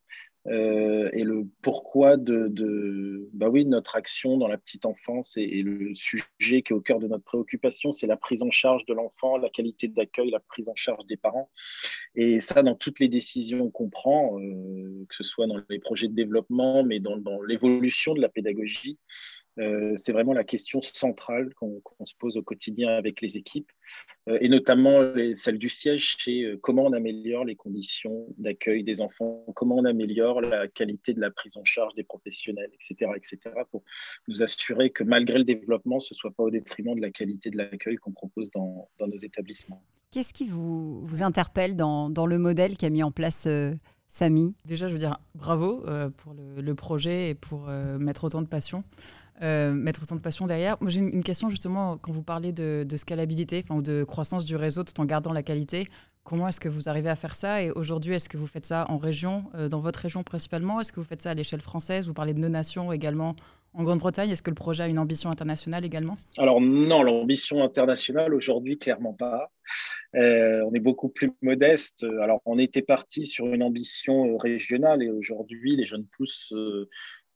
[0.48, 5.94] euh, et le pourquoi de, bah oui, notre action dans la petite enfance et, le
[5.94, 9.36] sujet qui est au cœur de notre préoccupation, c'est la prise en charge de l'enfant,
[9.36, 11.48] la qualité d'accueil, la prise en charge des parents.
[12.16, 16.08] Et ça, dans toutes les décisions qu'on prend, euh, que ce soit dans les projets
[16.08, 18.98] de développement, mais dans l'évolution de la pédagogie,
[19.58, 23.70] euh, c'est vraiment la question centrale qu'on se pose au quotidien avec les équipes,
[24.28, 29.02] euh, et notamment celle du siège, c'est euh, comment on améliore les conditions d'accueil des
[29.02, 33.38] enfants, comment on améliore la qualité de la prise en charge des professionnels, etc., etc.,
[33.70, 33.82] pour
[34.26, 37.50] nous assurer que malgré le développement, ce ne soit pas au détriment de la qualité
[37.50, 39.82] de l'accueil qu'on propose dans, nos établissements.
[40.12, 43.48] Qu'est-ce qui vous, vous interpelle dans, le modèle qu'a mis en place
[44.08, 44.54] Samy?
[44.64, 45.84] Déjà, je veux dire bravo
[46.18, 47.66] pour le, projet et pour
[47.98, 48.84] mettre autant de passion.
[49.40, 50.76] Euh, mettre autant de passion derrière.
[50.80, 54.84] Moi, j'ai une, question justement quand vous parlez de, scalabilité, ou de croissance du réseau
[54.84, 55.88] tout en gardant la qualité.
[56.22, 58.86] Comment est-ce que vous arrivez à faire ça Et aujourd'hui, est-ce que vous faites ça
[58.88, 60.80] en région, euh, dans votre région principalement?
[60.80, 62.06] Est-ce que vous faites ça à l'échelle française?
[62.06, 63.34] Vous parlez de nos nations également
[63.74, 64.30] en Grande-Bretagne.
[64.30, 66.18] Est-ce que le projet a une ambition internationale également?
[66.38, 69.50] Alors non, l'ambition internationale aujourd'hui, clairement pas.
[70.14, 72.06] Euh, on est beaucoup plus modeste.
[72.22, 76.52] Alors on était parti sur une ambition régionale et aujourd'hui, les jeunes pousses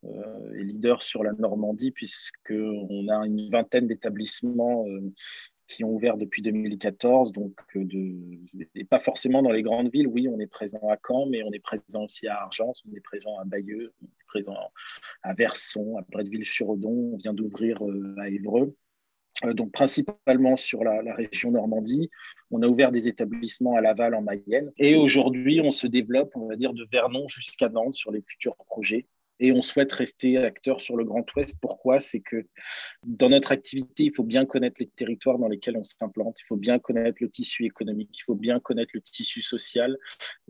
[0.05, 5.13] est leader sur la Normandie, puisqu'on a une vingtaine d'établissements euh,
[5.69, 7.85] qui ont ouvert depuis 2014, donc euh,
[8.75, 10.07] et pas forcément dans les grandes villes.
[10.07, 13.01] Oui, on est présent à Caen, mais on est présent aussi à Argence, on est
[13.01, 14.57] présent à Bayeux, on est présent
[15.23, 17.83] à Verson, à Bretteville-sur-Odon, on vient d'ouvrir
[18.19, 18.77] à Évreux.
[19.45, 22.09] Donc principalement sur la, région Normandie.
[22.51, 24.73] On a ouvert des établissements à Laval en Mayenne.
[24.79, 28.57] Et aujourd'hui, on se développe, on va dire, de Vernon jusqu'à Nantes sur les futurs
[28.57, 29.07] projets
[29.41, 31.57] et on souhaite rester acteur sur le Grand Ouest.
[31.61, 32.01] Pourquoi?
[32.01, 32.47] C'est que
[33.05, 36.57] dans notre activité, il faut bien connaître les territoires dans lesquels on s'implante, il faut
[36.57, 39.97] bien connaître le tissu économique, il faut bien connaître le tissu social.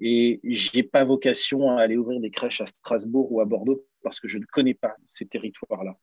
[0.00, 4.20] Et j'ai pas vocation à aller ouvrir des crèches à Strasbourg ou à Bordeaux parce
[4.20, 5.98] que je ne connais pas ces territoires-là.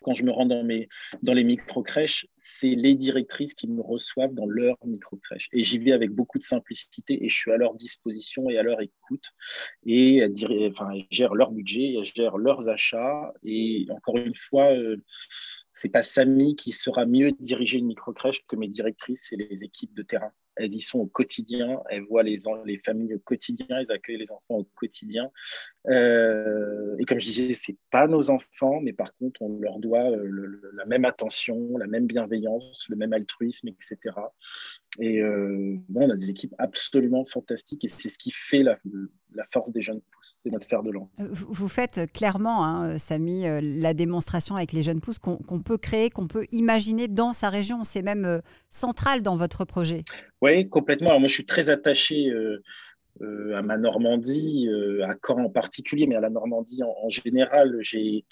[0.00, 0.88] Quand je me rends dans, mes,
[1.22, 5.50] dans les micro-crèches, c'est les directrices qui me reçoivent dans leur micro-crèche.
[5.52, 8.62] Et j'y vais avec beaucoup de simplicité et je suis à leur disposition et à
[8.62, 9.26] leur écoute.
[9.84, 10.32] Et elles,
[10.70, 13.34] enfin, gèrent leur budget, elles gèrent leurs achats.
[13.44, 14.96] Et encore une fois, euh,
[15.74, 19.92] c'est pas Samy qui sera mieux diriger une micro-crèche que mes directrices et les équipes
[19.92, 23.92] de terrain elles y sont au quotidien, elles voient les, les familles au quotidien, elles
[23.92, 25.30] accueillent les enfants au quotidien.
[25.88, 30.10] Euh, et comme je disais, c'est pas nos enfants, mais par contre, on leur doit
[30.10, 34.14] euh, la même attention, la même bienveillance, le même altruisme, etc.
[35.00, 38.78] Et euh, bon, on a des équipes absolument fantastiques et c'est ce qui fait la,
[39.34, 40.38] la force des jeunes pousses.
[40.42, 41.08] C'est notre fer de lance.
[41.30, 46.26] Vous faites clairement, hein, Samy, la démonstration avec les jeunes pousses qu'on peut créer, qu'on
[46.26, 47.84] peut imaginer dans sa région.
[47.84, 50.04] C'est même central dans votre projet.
[50.40, 51.10] Oui, complètement.
[51.10, 52.62] Alors moi, je suis très attaché euh,
[53.20, 57.76] à ma Normandie, euh, à Caen en particulier, mais à la Normandie en, général.
[57.80, 58.24] J'ai,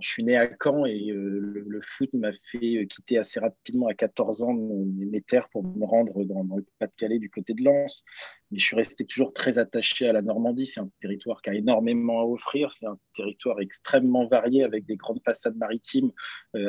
[0.00, 3.94] je suis né à Caen et euh, le, foot m'a fait quitter assez rapidement à
[3.94, 8.04] 14 ans mes, terres pour me rendre dans, le Pas-de-Calais du côté de Lens.
[8.50, 10.66] Mais je suis resté toujours très attaché à la Normandie.
[10.66, 12.72] C'est un territoire qui a énormément à offrir.
[12.72, 16.12] C'est un territoire extrêmement varié avec des grandes façades maritimes,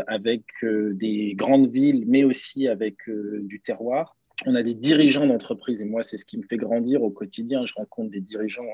[0.07, 5.85] avec des grandes villes, mais aussi avec du terroir on a des dirigeants d'entreprise, et
[5.85, 7.65] moi, c'est ce qui me fait grandir au quotidien.
[7.65, 8.65] Je rencontre des dirigeants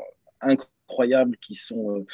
[0.41, 2.06] incroyables qui sont euh,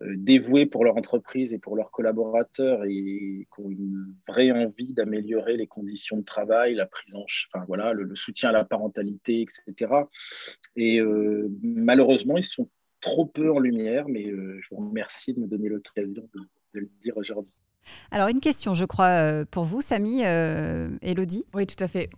[0.00, 4.94] euh, dévoués pour leur entreprise et pour leurs collaborateurs et qui ont une vraie envie
[4.94, 9.42] d'améliorer les conditions de travail, la prise en enfin voilà, le, soutien à la parentalité,
[9.42, 9.92] etc.
[10.76, 12.68] Et euh, malheureusement, ils sont
[13.00, 17.16] trop peu en lumière, mais je vous remercie de me donner l'occasion de le dire
[17.16, 17.52] aujourd'hui.
[18.10, 21.44] Alors, une question, je crois, euh, pour vous, Samy, euh, Elodie.
[21.54, 22.10] Oui, tout à fait.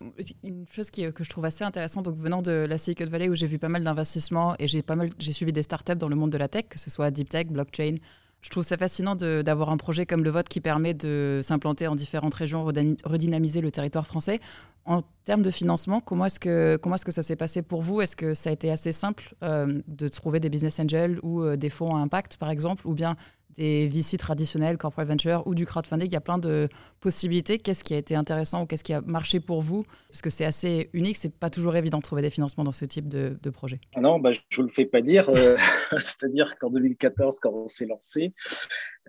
[0.44, 3.46] Une chose que je trouve assez intéressante, donc venant de la Silicon Valley, où j'ai
[3.46, 6.30] vu pas mal d'investissements et j'ai, pas mal, j'ai suivi des startups dans le monde
[6.30, 7.96] de la tech, que ce soit deep tech, blockchain.
[8.40, 11.96] Je trouve ça fascinant d'avoir un projet comme le vôtre qui permet de s'implanter en
[11.96, 14.38] différentes régions, redynamiser le territoire français.
[14.84, 18.00] En termes de financement, comment est-ce que, comment est-ce que ça s'est passé pour vous?
[18.00, 21.68] Est-ce que ça a été assez simple euh, de trouver des business angels ou des
[21.68, 22.86] fonds à impact, par exemple?
[22.86, 23.16] Ou bien
[23.58, 26.06] des VC traditionnels, corporate venture ou du crowdfunding.
[26.06, 26.68] Il y a plein de
[27.00, 27.58] possibilités.
[27.58, 29.82] Qu'est-ce qui a été intéressant ou qu'est-ce qui a marché pour vous?
[30.08, 32.84] Parce que c'est assez unique, c'est pas toujours évident de trouver des financements dans ce
[32.84, 33.80] type de, projet.
[33.94, 35.28] Ah non, bah, je ne vous le fais pas dire.
[35.28, 35.56] Euh,
[36.04, 38.32] c'est-à-dire qu'en 2014, quand on s'est lancé,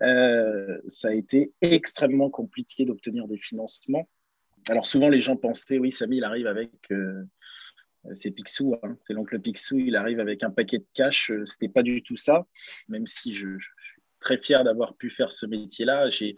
[0.02, 4.08] euh, ça a été extrêmement compliqué d'obtenir des financements.
[4.68, 6.72] Alors souvent, les gens pensaient, oui, Samy, il arrive avec...
[6.90, 7.22] Euh,
[8.14, 8.96] c'est Picsou, hein.
[9.06, 11.30] c'est l'oncle Picsou, il arrive avec un paquet de cash.
[11.44, 12.46] C'était pas du tout ça,
[12.88, 13.58] même si je,
[14.20, 16.10] très fier d'avoir pu faire ce métier-là.
[16.10, 16.36] J'ai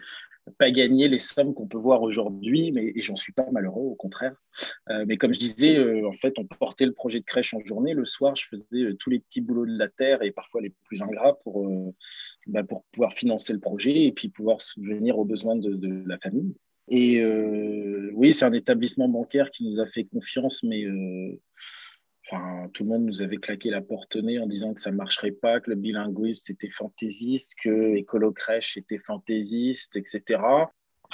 [0.59, 4.35] pas gagné les sommes qu'on peut voir aujourd'hui, mais j'en suis pas malheureux, au contraire.
[4.91, 7.61] Euh, mais comme je disais, euh, en fait, on portait le projet de crèche en
[7.61, 7.95] journée.
[7.95, 10.73] Le soir, je faisais euh, tous les petits boulots de la terre et parfois les
[10.85, 11.69] plus ingrats pour,
[12.47, 16.19] bah, pour pouvoir financer le projet et puis pouvoir subvenir aux besoins de, de la
[16.19, 16.55] famille.
[16.89, 17.25] Et
[18.13, 20.85] oui, c'est un établissement bancaire qui nous a fait confiance, mais
[22.33, 24.91] Enfin, tout le monde nous avait claqué la porte au nez en disant que ça
[24.91, 30.41] ne marcherait pas, que le bilinguisme c'était fantaisiste, que Écolo Crèche était fantaisiste, etc.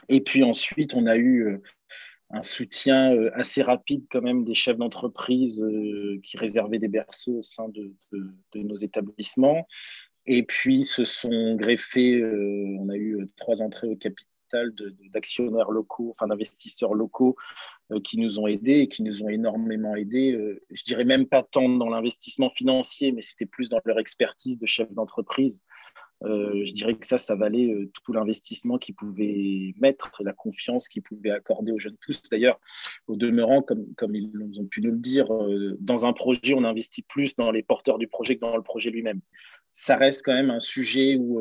[0.08, 1.62] Et puis ensuite, on a eu euh,
[2.30, 7.38] un soutien euh, assez rapide quand même des chefs d'entreprise euh, qui réservaient des berceaux
[7.38, 7.92] au sein de,
[8.54, 9.66] nos établissements.
[10.26, 14.27] Et puis se sont greffés, on a eu trois entrées au capital
[15.12, 17.36] d'actionnaires locaux, enfin d'investisseurs locaux
[17.92, 20.32] euh, qui nous ont aidés et qui nous ont énormément aidés.
[20.32, 24.58] Euh, je dirais même pas tant dans l'investissement financier, mais c'était plus dans leur expertise
[24.58, 25.62] de chef d'entreprise.
[26.24, 30.88] Euh, je dirais que ça, ça valait tout l'investissement qu'ils pouvaient mettre et la confiance
[30.88, 32.20] qu'ils pouvaient accorder aux jeunes tous.
[32.30, 32.58] D'ailleurs,
[33.06, 35.28] au demeurant, comme, comme ils ont pu nous le dire,
[35.78, 38.90] dans un projet, on investit plus dans les porteurs du projet que dans le projet
[38.90, 39.20] lui-même.
[39.72, 41.40] Ça reste quand même un sujet où,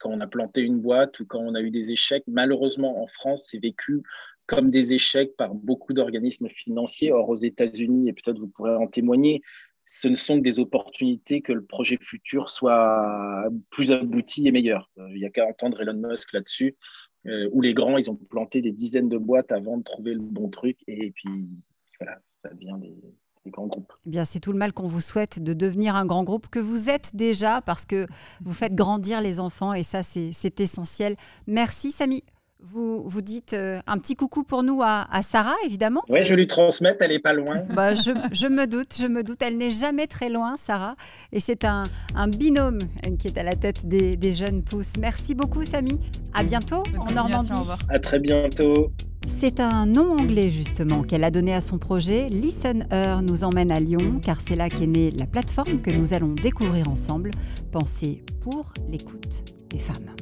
[0.00, 3.06] quand on a planté une boîte ou quand on a eu des échecs, malheureusement en
[3.06, 4.02] France, c'est vécu
[4.46, 7.12] comme des échecs par beaucoup d'organismes financiers.
[7.12, 9.42] Or, aux États-Unis, et peut-être vous pourrez en témoigner,
[9.92, 14.88] ce ne sont que des opportunités que le projet futur soit plus abouti et meilleur.
[14.98, 16.76] Euh, il n'y a qu'à entendre Elon Musk là-dessus,
[17.26, 20.20] euh, où les grands, ils ont planté des dizaines de boîtes avant de trouver le
[20.20, 21.48] bon truc, et puis
[21.98, 22.94] voilà, ça devient des,
[23.50, 23.92] grands groupes.
[24.06, 26.60] Eh bien, c'est tout le mal qu'on vous souhaite de devenir un grand groupe que
[26.60, 28.06] vous êtes déjà parce que
[28.42, 31.16] vous faites grandir les enfants et ça, c'est essentiel.
[31.48, 32.22] Merci, Samy.
[32.62, 36.02] Vous, vous dites euh, un petit coucou pour nous à, Sarah, évidemment.
[36.08, 37.62] Oui, je lui transmette, elle n'est pas loin.
[37.74, 39.40] Bah, je, je, me doute, je me doute.
[39.42, 40.96] Elle n'est jamais très loin, Sarah.
[41.32, 42.78] Et c'est un, un, binôme
[43.18, 44.96] qui est à la tête des, des jeunes pousses.
[44.98, 45.98] Merci beaucoup, Samy.
[46.34, 47.50] À bientôt en Normandie.
[47.88, 48.92] À très bientôt.
[49.26, 52.28] C'est un nom anglais justement qu'elle a donné à son projet.
[52.28, 56.12] Listen Her nous emmène à Lyon car c'est là qu'est née la plateforme que nous
[56.12, 57.30] allons découvrir ensemble,
[57.70, 60.14] pensée pour l'écoute des femmes.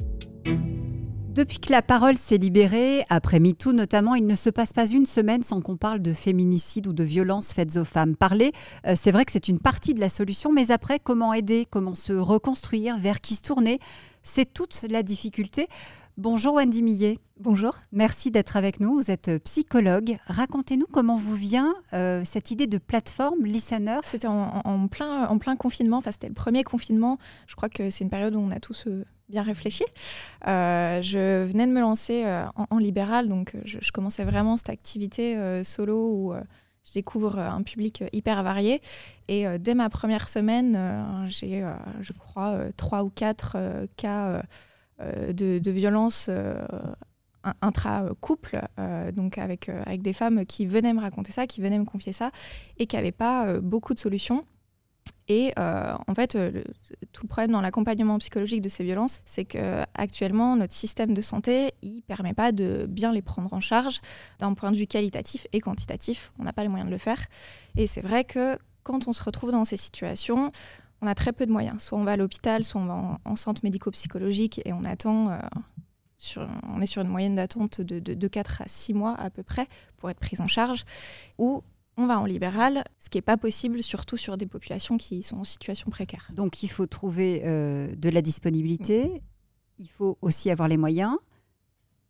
[1.31, 5.05] Depuis que la parole s'est libérée, après MeToo notamment, il ne se passe pas une
[5.05, 8.15] semaine sans qu'on parle de féminicide ou de violences faites aux femmes.
[8.15, 8.51] Parler,
[8.87, 11.93] euh, c'est vrai que c'est une partie de la solution, mais après, comment aider, comment
[11.93, 13.79] se reconstruire, vers qui se tourner,
[14.23, 15.67] c'est toute la difficulté.
[16.17, 17.19] Bonjour Wendy Millet.
[17.41, 17.73] Bonjour.
[17.93, 18.95] Merci d'être avec nous.
[18.95, 20.17] Vous êtes psychologue.
[20.25, 23.99] Racontez-nous comment vous vient euh, cette idée de plateforme Listener.
[24.03, 27.17] C'était en, plein, en plein confinement, enfin c'était le premier confinement.
[27.47, 29.85] Je crois que c'est une période où on a tous euh, bien réfléchi.
[30.47, 32.25] Euh, je venais de me lancer
[32.69, 36.33] en, libéral, donc je, commençais vraiment cette activité solo où
[36.83, 38.81] je découvre un public hyper varié.
[39.29, 40.77] Et dès ma première semaine,
[41.27, 41.65] j'ai,
[42.01, 43.55] je crois, trois ou quatre
[43.95, 44.41] cas
[45.01, 46.61] euh, de, de violence euh,
[47.61, 51.85] intra-couple, euh, donc avec, avec des femmes qui venaient me raconter ça, qui venaient me
[51.85, 52.31] confier ça,
[52.77, 54.45] et qui n'avaient pas beaucoup de solutions.
[55.27, 56.37] Et en fait,
[57.13, 61.21] tout le problème dans l'accompagnement psychologique de ces violences, c'est que actuellement notre système de
[61.21, 64.01] santé, il permet pas de bien les prendre en charge
[64.39, 66.33] d'un point de vue qualitatif et quantitatif.
[66.39, 67.27] On n'a pas les moyens de le faire.
[67.77, 70.51] Et c'est vrai que quand on se retrouve dans ces situations,
[71.01, 71.81] on a très peu de moyens.
[71.83, 75.29] Soit on va à l'hôpital, soit on va en, centre médico-psychologique et on attend.
[76.19, 79.41] Sur, on est sur une moyenne d'attente de, de, 4 à 6 mois à peu
[79.41, 80.83] près pour être prise en charge.
[81.37, 81.63] Ou
[81.95, 85.37] on va en libéral, ce qui n'est pas possible, surtout sur des populations qui sont
[85.37, 86.29] en situation précaire.
[86.33, 89.21] Donc il faut trouver euh, de la disponibilité,
[89.77, 91.15] il faut aussi avoir les moyens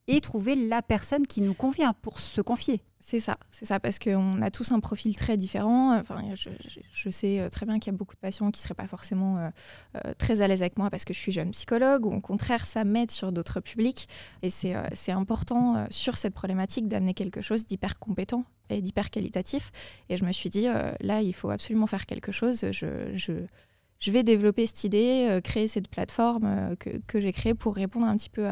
[0.07, 2.81] et trouver la personne qui nous convient pour se confier.
[3.01, 5.97] C'est ça, c'est ça, parce qu'on a tous un profil très différent.
[5.97, 8.73] Enfin, je, sais euh, très bien qu'il y a beaucoup de patients qui ne seraient
[8.73, 9.49] pas forcément euh,
[9.95, 12.65] euh, très à l'aise avec moi parce que je suis jeune psychologue, ou au contraire,
[12.65, 14.09] ça m'aide sur d'autres publics.
[14.41, 14.75] Et c'est
[15.11, 19.71] important sur cette problématique d'amener quelque chose d'hyper compétent et d'hyper qualitatif.
[20.09, 20.67] Et je me suis dit,
[20.99, 22.65] là, il faut absolument faire quelque chose.
[22.71, 28.29] Je, vais développer cette idée, créer cette plateforme que, j'ai créée pour répondre un petit
[28.29, 28.47] peu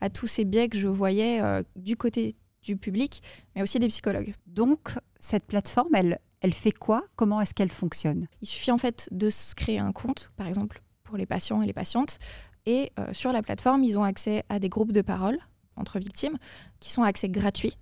[0.00, 1.40] à, tous ces biais que je voyais
[1.76, 3.22] du côté du public,
[3.54, 4.34] mais aussi des psychologues.
[4.46, 7.04] Donc, cette plateforme, elle, elle fait quoi?
[7.16, 8.26] Comment est-ce qu'elle fonctionne?
[8.42, 11.66] Il suffit en fait de se créer un compte, par exemple, pour les patients et
[11.66, 12.18] les patientes.
[12.66, 15.38] Et euh, sur la plateforme, ils ont accès à des groupes de parole
[15.76, 16.36] entre victimes
[16.78, 17.76] qui sont à accès gratuit.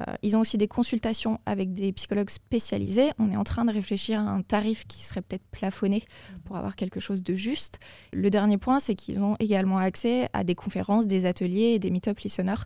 [0.00, 3.10] Euh, ils ont aussi des consultations avec des psychologues spécialisés.
[3.18, 6.04] On est en train de réfléchir à un tarif qui serait peut-être plafonné
[6.44, 7.78] pour avoir quelque chose de juste.
[8.12, 11.90] Le dernier point, c'est qu'ils ont également accès à des conférences, des ateliers et des
[11.90, 12.64] meet-up listeners.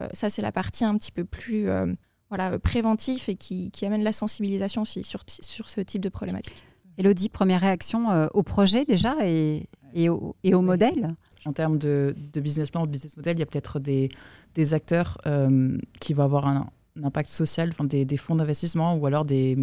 [0.00, 1.92] Euh, ça, c'est la partie un petit peu plus euh,
[2.28, 6.64] voilà, préventif et qui, amène la sensibilisation aussi sur, sur ce type de problématique.
[6.98, 11.14] Elodie, première réaction au projet déjà et, et, au, et au modèle
[11.46, 14.10] en termes de, business plan, de business model, il y a peut-être des,
[14.54, 16.68] des, acteurs euh, qui vont avoir un,
[17.02, 19.56] impact social, enfin des, des fonds d'investissement ou alors des,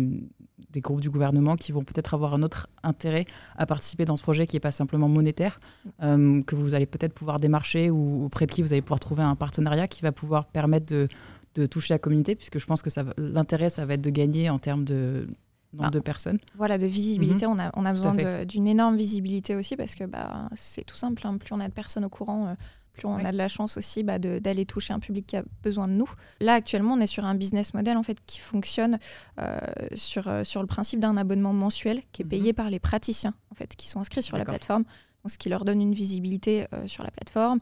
[0.71, 3.25] des, groupes du gouvernement qui vont peut-être avoir un autre intérêt
[3.57, 5.59] à participer dans ce projet qui n'est pas simplement monétaire,
[6.01, 9.23] euh, que vous allez peut-être pouvoir démarcher ou auprès de qui vous allez pouvoir trouver
[9.23, 11.07] un partenariat qui va pouvoir permettre de,
[11.55, 14.59] de toucher la communauté, puisque je pense que l'intérêt, ça va être de gagner en
[14.59, 15.27] termes de,
[15.73, 16.39] nombre de personnes.
[16.55, 17.45] Voilà, de visibilité.
[17.45, 17.53] Mhm.
[17.53, 21.25] On a, on a besoin d'une énorme visibilité aussi parce que bah, c'est tout simple.
[21.25, 21.37] Hein.
[21.37, 22.53] Plus on a de personnes au courant, euh,
[22.93, 25.87] plus on a de la chance aussi bah, d'aller toucher un public qui a besoin
[25.87, 26.09] de nous.
[26.39, 28.99] Là, actuellement, on est sur un business model en fait, qui fonctionne
[29.39, 29.57] euh,
[29.95, 32.55] sur, euh, sur le principe d'un abonnement mensuel qui est payé mhm.
[32.55, 34.83] par les praticiens en fait, qui sont inscrits sur la plateforme.
[35.25, 37.59] ce qui leur donne une visibilité sur la plateforme,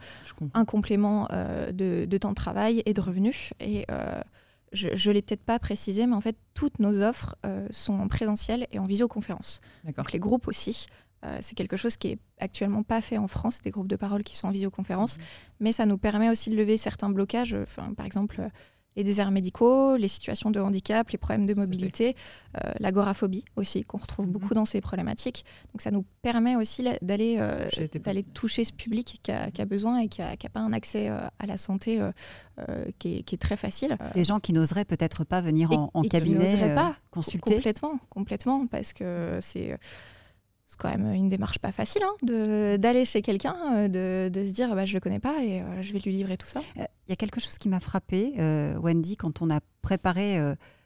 [0.53, 1.27] un complément
[1.71, 3.51] de, de, temps de travail et de revenus.
[3.59, 3.85] Et
[4.73, 8.07] je ne l'ai peut-être pas précisé, mais en fait, toutes nos offres euh, sont en
[8.07, 9.59] présentiel et en visioconférence.
[9.97, 10.85] Donc les groupes aussi.
[11.23, 14.23] Euh, c'est quelque chose qui est actuellement pas fait en France, des groupes de parole
[14.23, 15.21] qui sont en visioconférence, mmh.
[15.59, 17.55] mais ça nous permet aussi de lever certains blocages.
[17.95, 18.49] par exemple,
[18.95, 22.15] les déserts médicaux, les situations de handicap, les problèmes de mobilité,
[22.57, 24.33] euh, l'agoraphobie aussi, qu'on retrouve mhm.
[24.33, 25.45] beaucoup dans ces problématiques.
[25.73, 27.67] Donc ça nous permet aussi d'aller euh,
[28.33, 31.19] toucher ce public qui a, qui a besoin et qui n'a pas un accès euh,
[31.39, 32.01] à la santé
[32.99, 33.97] qui est, qui, est, très facile.
[34.13, 37.55] Des gens qui n'oseraient peut-être pas venir en, en cabinet pas consulter.
[37.55, 39.77] Complètement, complètement, parce que c'est
[40.71, 44.73] c'est quand même une démarche pas facile hein, d'aller chez quelqu'un, euh, de, se dire
[44.73, 46.61] bah, je le connais pas et euh, je vais lui livrer tout ça.
[46.77, 48.35] Il euh, y a quelque chose qui m'a frappé,
[48.81, 50.39] Wendy, quand on a préparé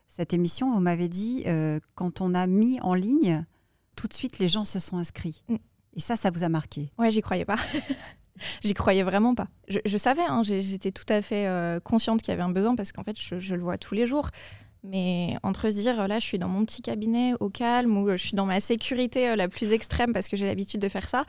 [0.07, 1.45] cette émission, vous m'avez dit
[1.93, 3.45] quand on a mis en ligne,
[3.95, 5.43] tout de suite les gens se sont inscrits.
[5.49, 5.55] Mm.
[5.97, 6.91] Et ça, ça vous a marqué?
[6.97, 7.55] Ouais, j'y croyais pas.
[8.63, 9.47] j'y croyais vraiment pas.
[9.67, 11.47] Je, savais, hein, j'étais tout à fait
[11.83, 14.07] consciente qu'il y avait un besoin parce qu'en fait, je, je, le vois tous les
[14.07, 14.31] jours.
[14.87, 18.17] Mais entre se dire, là, je suis dans mon petit cabinet au calme ou je
[18.17, 21.25] suis dans ma sécurité la plus extrême parce que j'ai l'habitude de faire ça,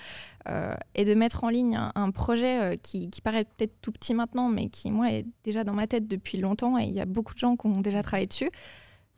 [0.95, 4.69] et de mettre en ligne un, projet qui, qui, paraît peut-être tout petit maintenant, mais
[4.69, 7.39] qui, moi, est déjà dans ma tête depuis longtemps et il y a beaucoup de
[7.39, 8.51] gens qui ont déjà travaillé dessus.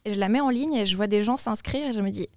[0.04, 2.10] Et je la mets en ligne et je vois des gens s'inscrire et je me
[2.10, 2.28] dis,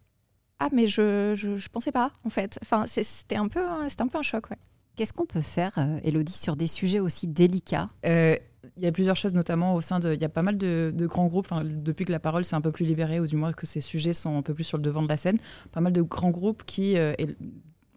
[0.60, 2.60] ah, mais je, je, pensais pas, en fait.
[2.62, 4.58] Enfin, c'était un, peu, un peu un choc, ouais.
[5.02, 7.90] Qu'est-ce qu'on peut faire, euh, Elodie, sur des sujets aussi délicats?
[8.06, 8.36] Euh,
[8.78, 10.14] Il y a plusieurs choses, notamment au sein de.
[10.14, 12.72] Il y a pas mal de, grands groupes, depuis que la parole s'est un peu
[12.72, 15.02] plus libérée, ou du moins que ces sujets sont un peu plus sur le devant
[15.02, 15.40] de la scène,
[15.72, 17.16] pas mal de grands groupes qui, euh,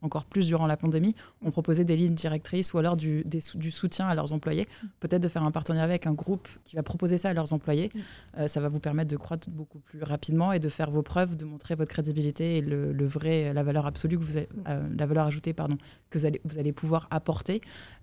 [0.04, 4.06] encore plus durant la pandémie, ont proposé des lignes directrices ou alors du, du soutien
[4.06, 4.66] à leurs employés.
[4.82, 4.86] Mm.
[5.00, 7.90] Peut-être de faire un partenariat avec un groupe qui va proposer ça à leurs employés.
[7.94, 7.98] Mm.
[8.38, 11.36] Euh, ça va vous permettre de croître beaucoup plus rapidement et de faire vos preuves,
[11.36, 14.62] de montrer votre crédibilité et le, vrai, la valeur absolue, que vous avez, mm.
[14.68, 15.76] euh, la valeur ajoutée pardon,
[16.10, 17.60] que vous allez, vous allez pouvoir apporter.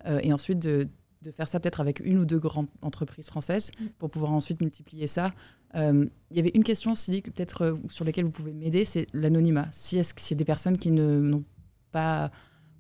[0.07, 0.87] Euh, et ensuite de,
[1.21, 5.07] de faire ça peut-être avec une ou deux grandes entreprises françaises pour pouvoir ensuite multiplier
[5.07, 5.31] ça.
[5.73, 9.69] Il y avait une question aussi peut-être sur laquelle vous pouvez m'aider, c'est l'anonymat.
[9.71, 11.45] Si est-ce que c'est des personnes qui n'ont
[11.91, 12.31] pas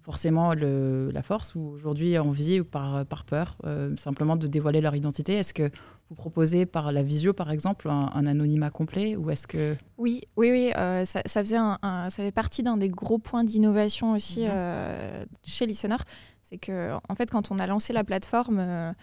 [0.01, 4.81] forcément le, la force ou aujourd'hui envie ou par, par peur euh, simplement de dévoiler
[4.81, 5.69] leur identité Est-ce que
[6.09, 10.51] vous proposez par la visio par exemple un, anonymat complet ou est-ce que Oui, oui,
[10.51, 14.41] oui, euh, ça, ça, faisait un, ça fait partie d'un des gros points d'innovation aussi
[14.41, 14.49] mhm.
[14.51, 15.97] euh, chez Listener,
[16.41, 18.93] c'est que en fait quand on a lancé la plateforme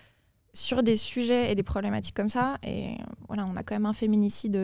[0.53, 2.97] sur des sujets et des problématiques comme ça, et
[3.29, 4.59] voilà, on a quand même un féminicide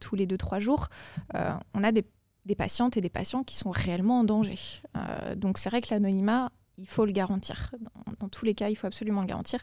[0.00, 0.88] tous les deux trois jours,
[1.32, 2.04] on a des
[2.44, 4.58] des patientes et des patients qui sont réellement en danger.
[4.96, 7.72] Euh, donc c'est vrai que l'anonymat, il faut le garantir.
[8.20, 9.60] Dans, tous les cas, il faut absolument le garantir.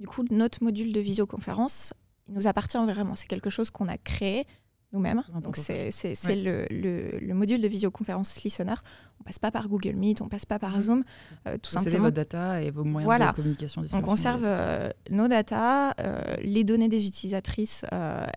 [0.00, 1.92] Du coup, notre module de visioconférence,
[2.28, 3.14] il nous appartient vraiment.
[3.14, 4.46] C'est quelque chose qu'on a créé
[4.92, 5.22] nous-mêmes.
[5.42, 5.90] Donc c'est
[6.28, 8.74] le, le, module de visioconférence Listener.
[9.20, 11.02] On passe pas par Google Meet, on passe pas par Zoom,
[11.48, 12.04] euh, tout simplement.
[12.04, 13.82] votre data et vos moyens de communication.
[13.92, 15.94] On conserve euh, nos data,
[16.42, 17.84] les données des utilisatrices,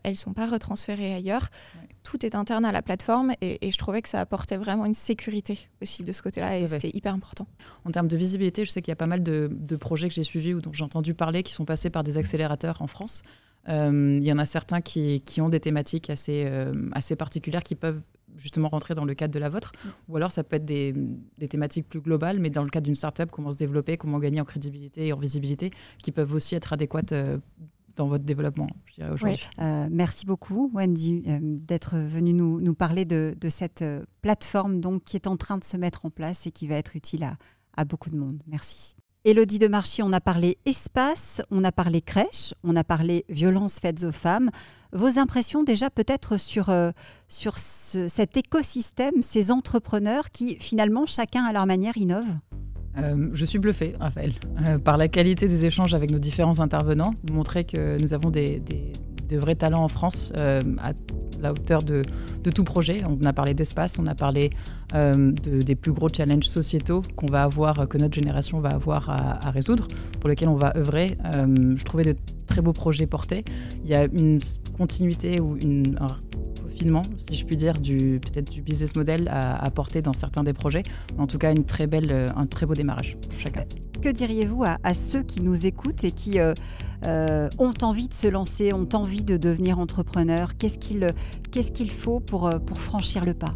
[0.04, 1.50] elles sont pas retransférées ailleurs
[2.08, 5.68] tout est interne à la plateforme et, je trouvais que ça apportait vraiment une sécurité
[5.82, 7.48] aussi de ce côté-là et c'était hyper important.
[7.84, 10.24] En termes de visibilité, je sais qu'il y a pas mal de, projets que j'ai
[10.24, 13.24] suivis ou dont j'ai entendu parler qui sont passés par des accélérateurs en France.
[13.68, 17.76] Euh, il y en a certains qui, ont des thématiques assez, euh, assez particulières qui
[17.76, 18.02] peuvent
[18.38, 19.74] justement rentrer dans le cadre de la vôtre.
[20.08, 20.94] Ou alors ça peut être des,
[21.38, 24.40] des thématiques plus globales, mais dans le cadre d'une startup, comment se développer, comment gagner
[24.40, 27.38] en crédibilité et en visibilité, qui peuvent aussi être adéquates euh,
[27.98, 29.44] dans votre développement, je dirais aujourd'hui.
[29.60, 34.80] Euh, merci beaucoup, Wendy, euh, d'être venue nous, nous, parler de, de cette euh, plateforme
[34.80, 37.24] donc, qui est en train de se mettre en place et qui va être utile
[37.24, 37.38] à,
[37.76, 38.42] à beaucoup de monde.
[38.48, 38.96] Merci.
[39.26, 43.80] Elodie de Marchi, on a parlé espace, on a parlé crèche, on a parlé violences
[43.80, 44.52] faites aux femmes.
[44.94, 46.72] Vos impressions déjà peut-être sur,
[47.28, 52.38] sur cet écosystème, ces entrepreneurs qui finalement chacun à leur manière innovent?
[52.98, 54.32] Euh, je suis bluffée, Raphaël,
[54.66, 58.62] euh, par la qualité des échanges avec nos différents intervenants, montrer que nous avons des,
[59.30, 60.94] de vrais talents en France euh, à
[61.40, 62.04] la hauteur de,
[62.54, 63.04] tout projet.
[63.06, 64.52] On a parlé d'espace, on a parlé
[64.94, 69.86] des plus gros challenges sociétaux qu'on va avoir, que notre génération va avoir à, résoudre,
[70.22, 71.18] pour lesquels on va œuvrer.
[71.34, 73.44] je trouvais de très beaux projets portés.
[73.84, 74.40] Il y a une
[74.78, 75.98] continuité ou une,
[77.18, 80.84] si je puis dire, du peut-être du business model à apporter dans certains des projets.
[81.18, 83.64] En tout cas, une très belle, euh, un très beau démarrage chacun.
[84.02, 86.54] Que diriez-vous à, ceux qui nous écoutent et qui euh,
[87.06, 90.56] euh, ont envie de se lancer, ont envie de devenir entrepreneurs?
[90.58, 91.14] Qu'est-ce qu'il
[91.52, 93.56] qu'est-ce qu'il faut pour, pour franchir le pas?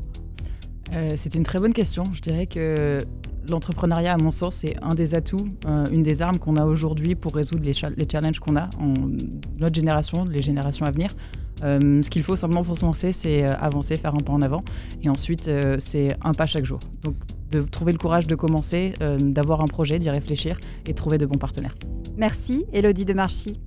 [1.15, 2.03] C'est une très bonne question.
[2.11, 2.99] Je dirais que
[3.51, 5.47] l'entrepreneuriat, à mon sens, c'est un des atouts,
[5.91, 8.93] une des armes qu'on a aujourd'hui pour résoudre les, challenges qu'on a en
[9.59, 11.11] notre génération, les générations à venir.
[11.63, 14.41] Euh, ce qu'il faut simplement pour se lancer, c'est euh, avancer, faire un pas en
[14.41, 14.63] avant.
[15.03, 16.79] Et ensuite, euh, c'est un pas chaque jour.
[17.03, 17.15] Donc,
[17.51, 21.25] de trouver le courage de commencer, d'avoir un projet, d'y réfléchir et de trouver de
[21.25, 21.75] bons partenaires.
[22.15, 23.59] Merci, Elodie de Marchy.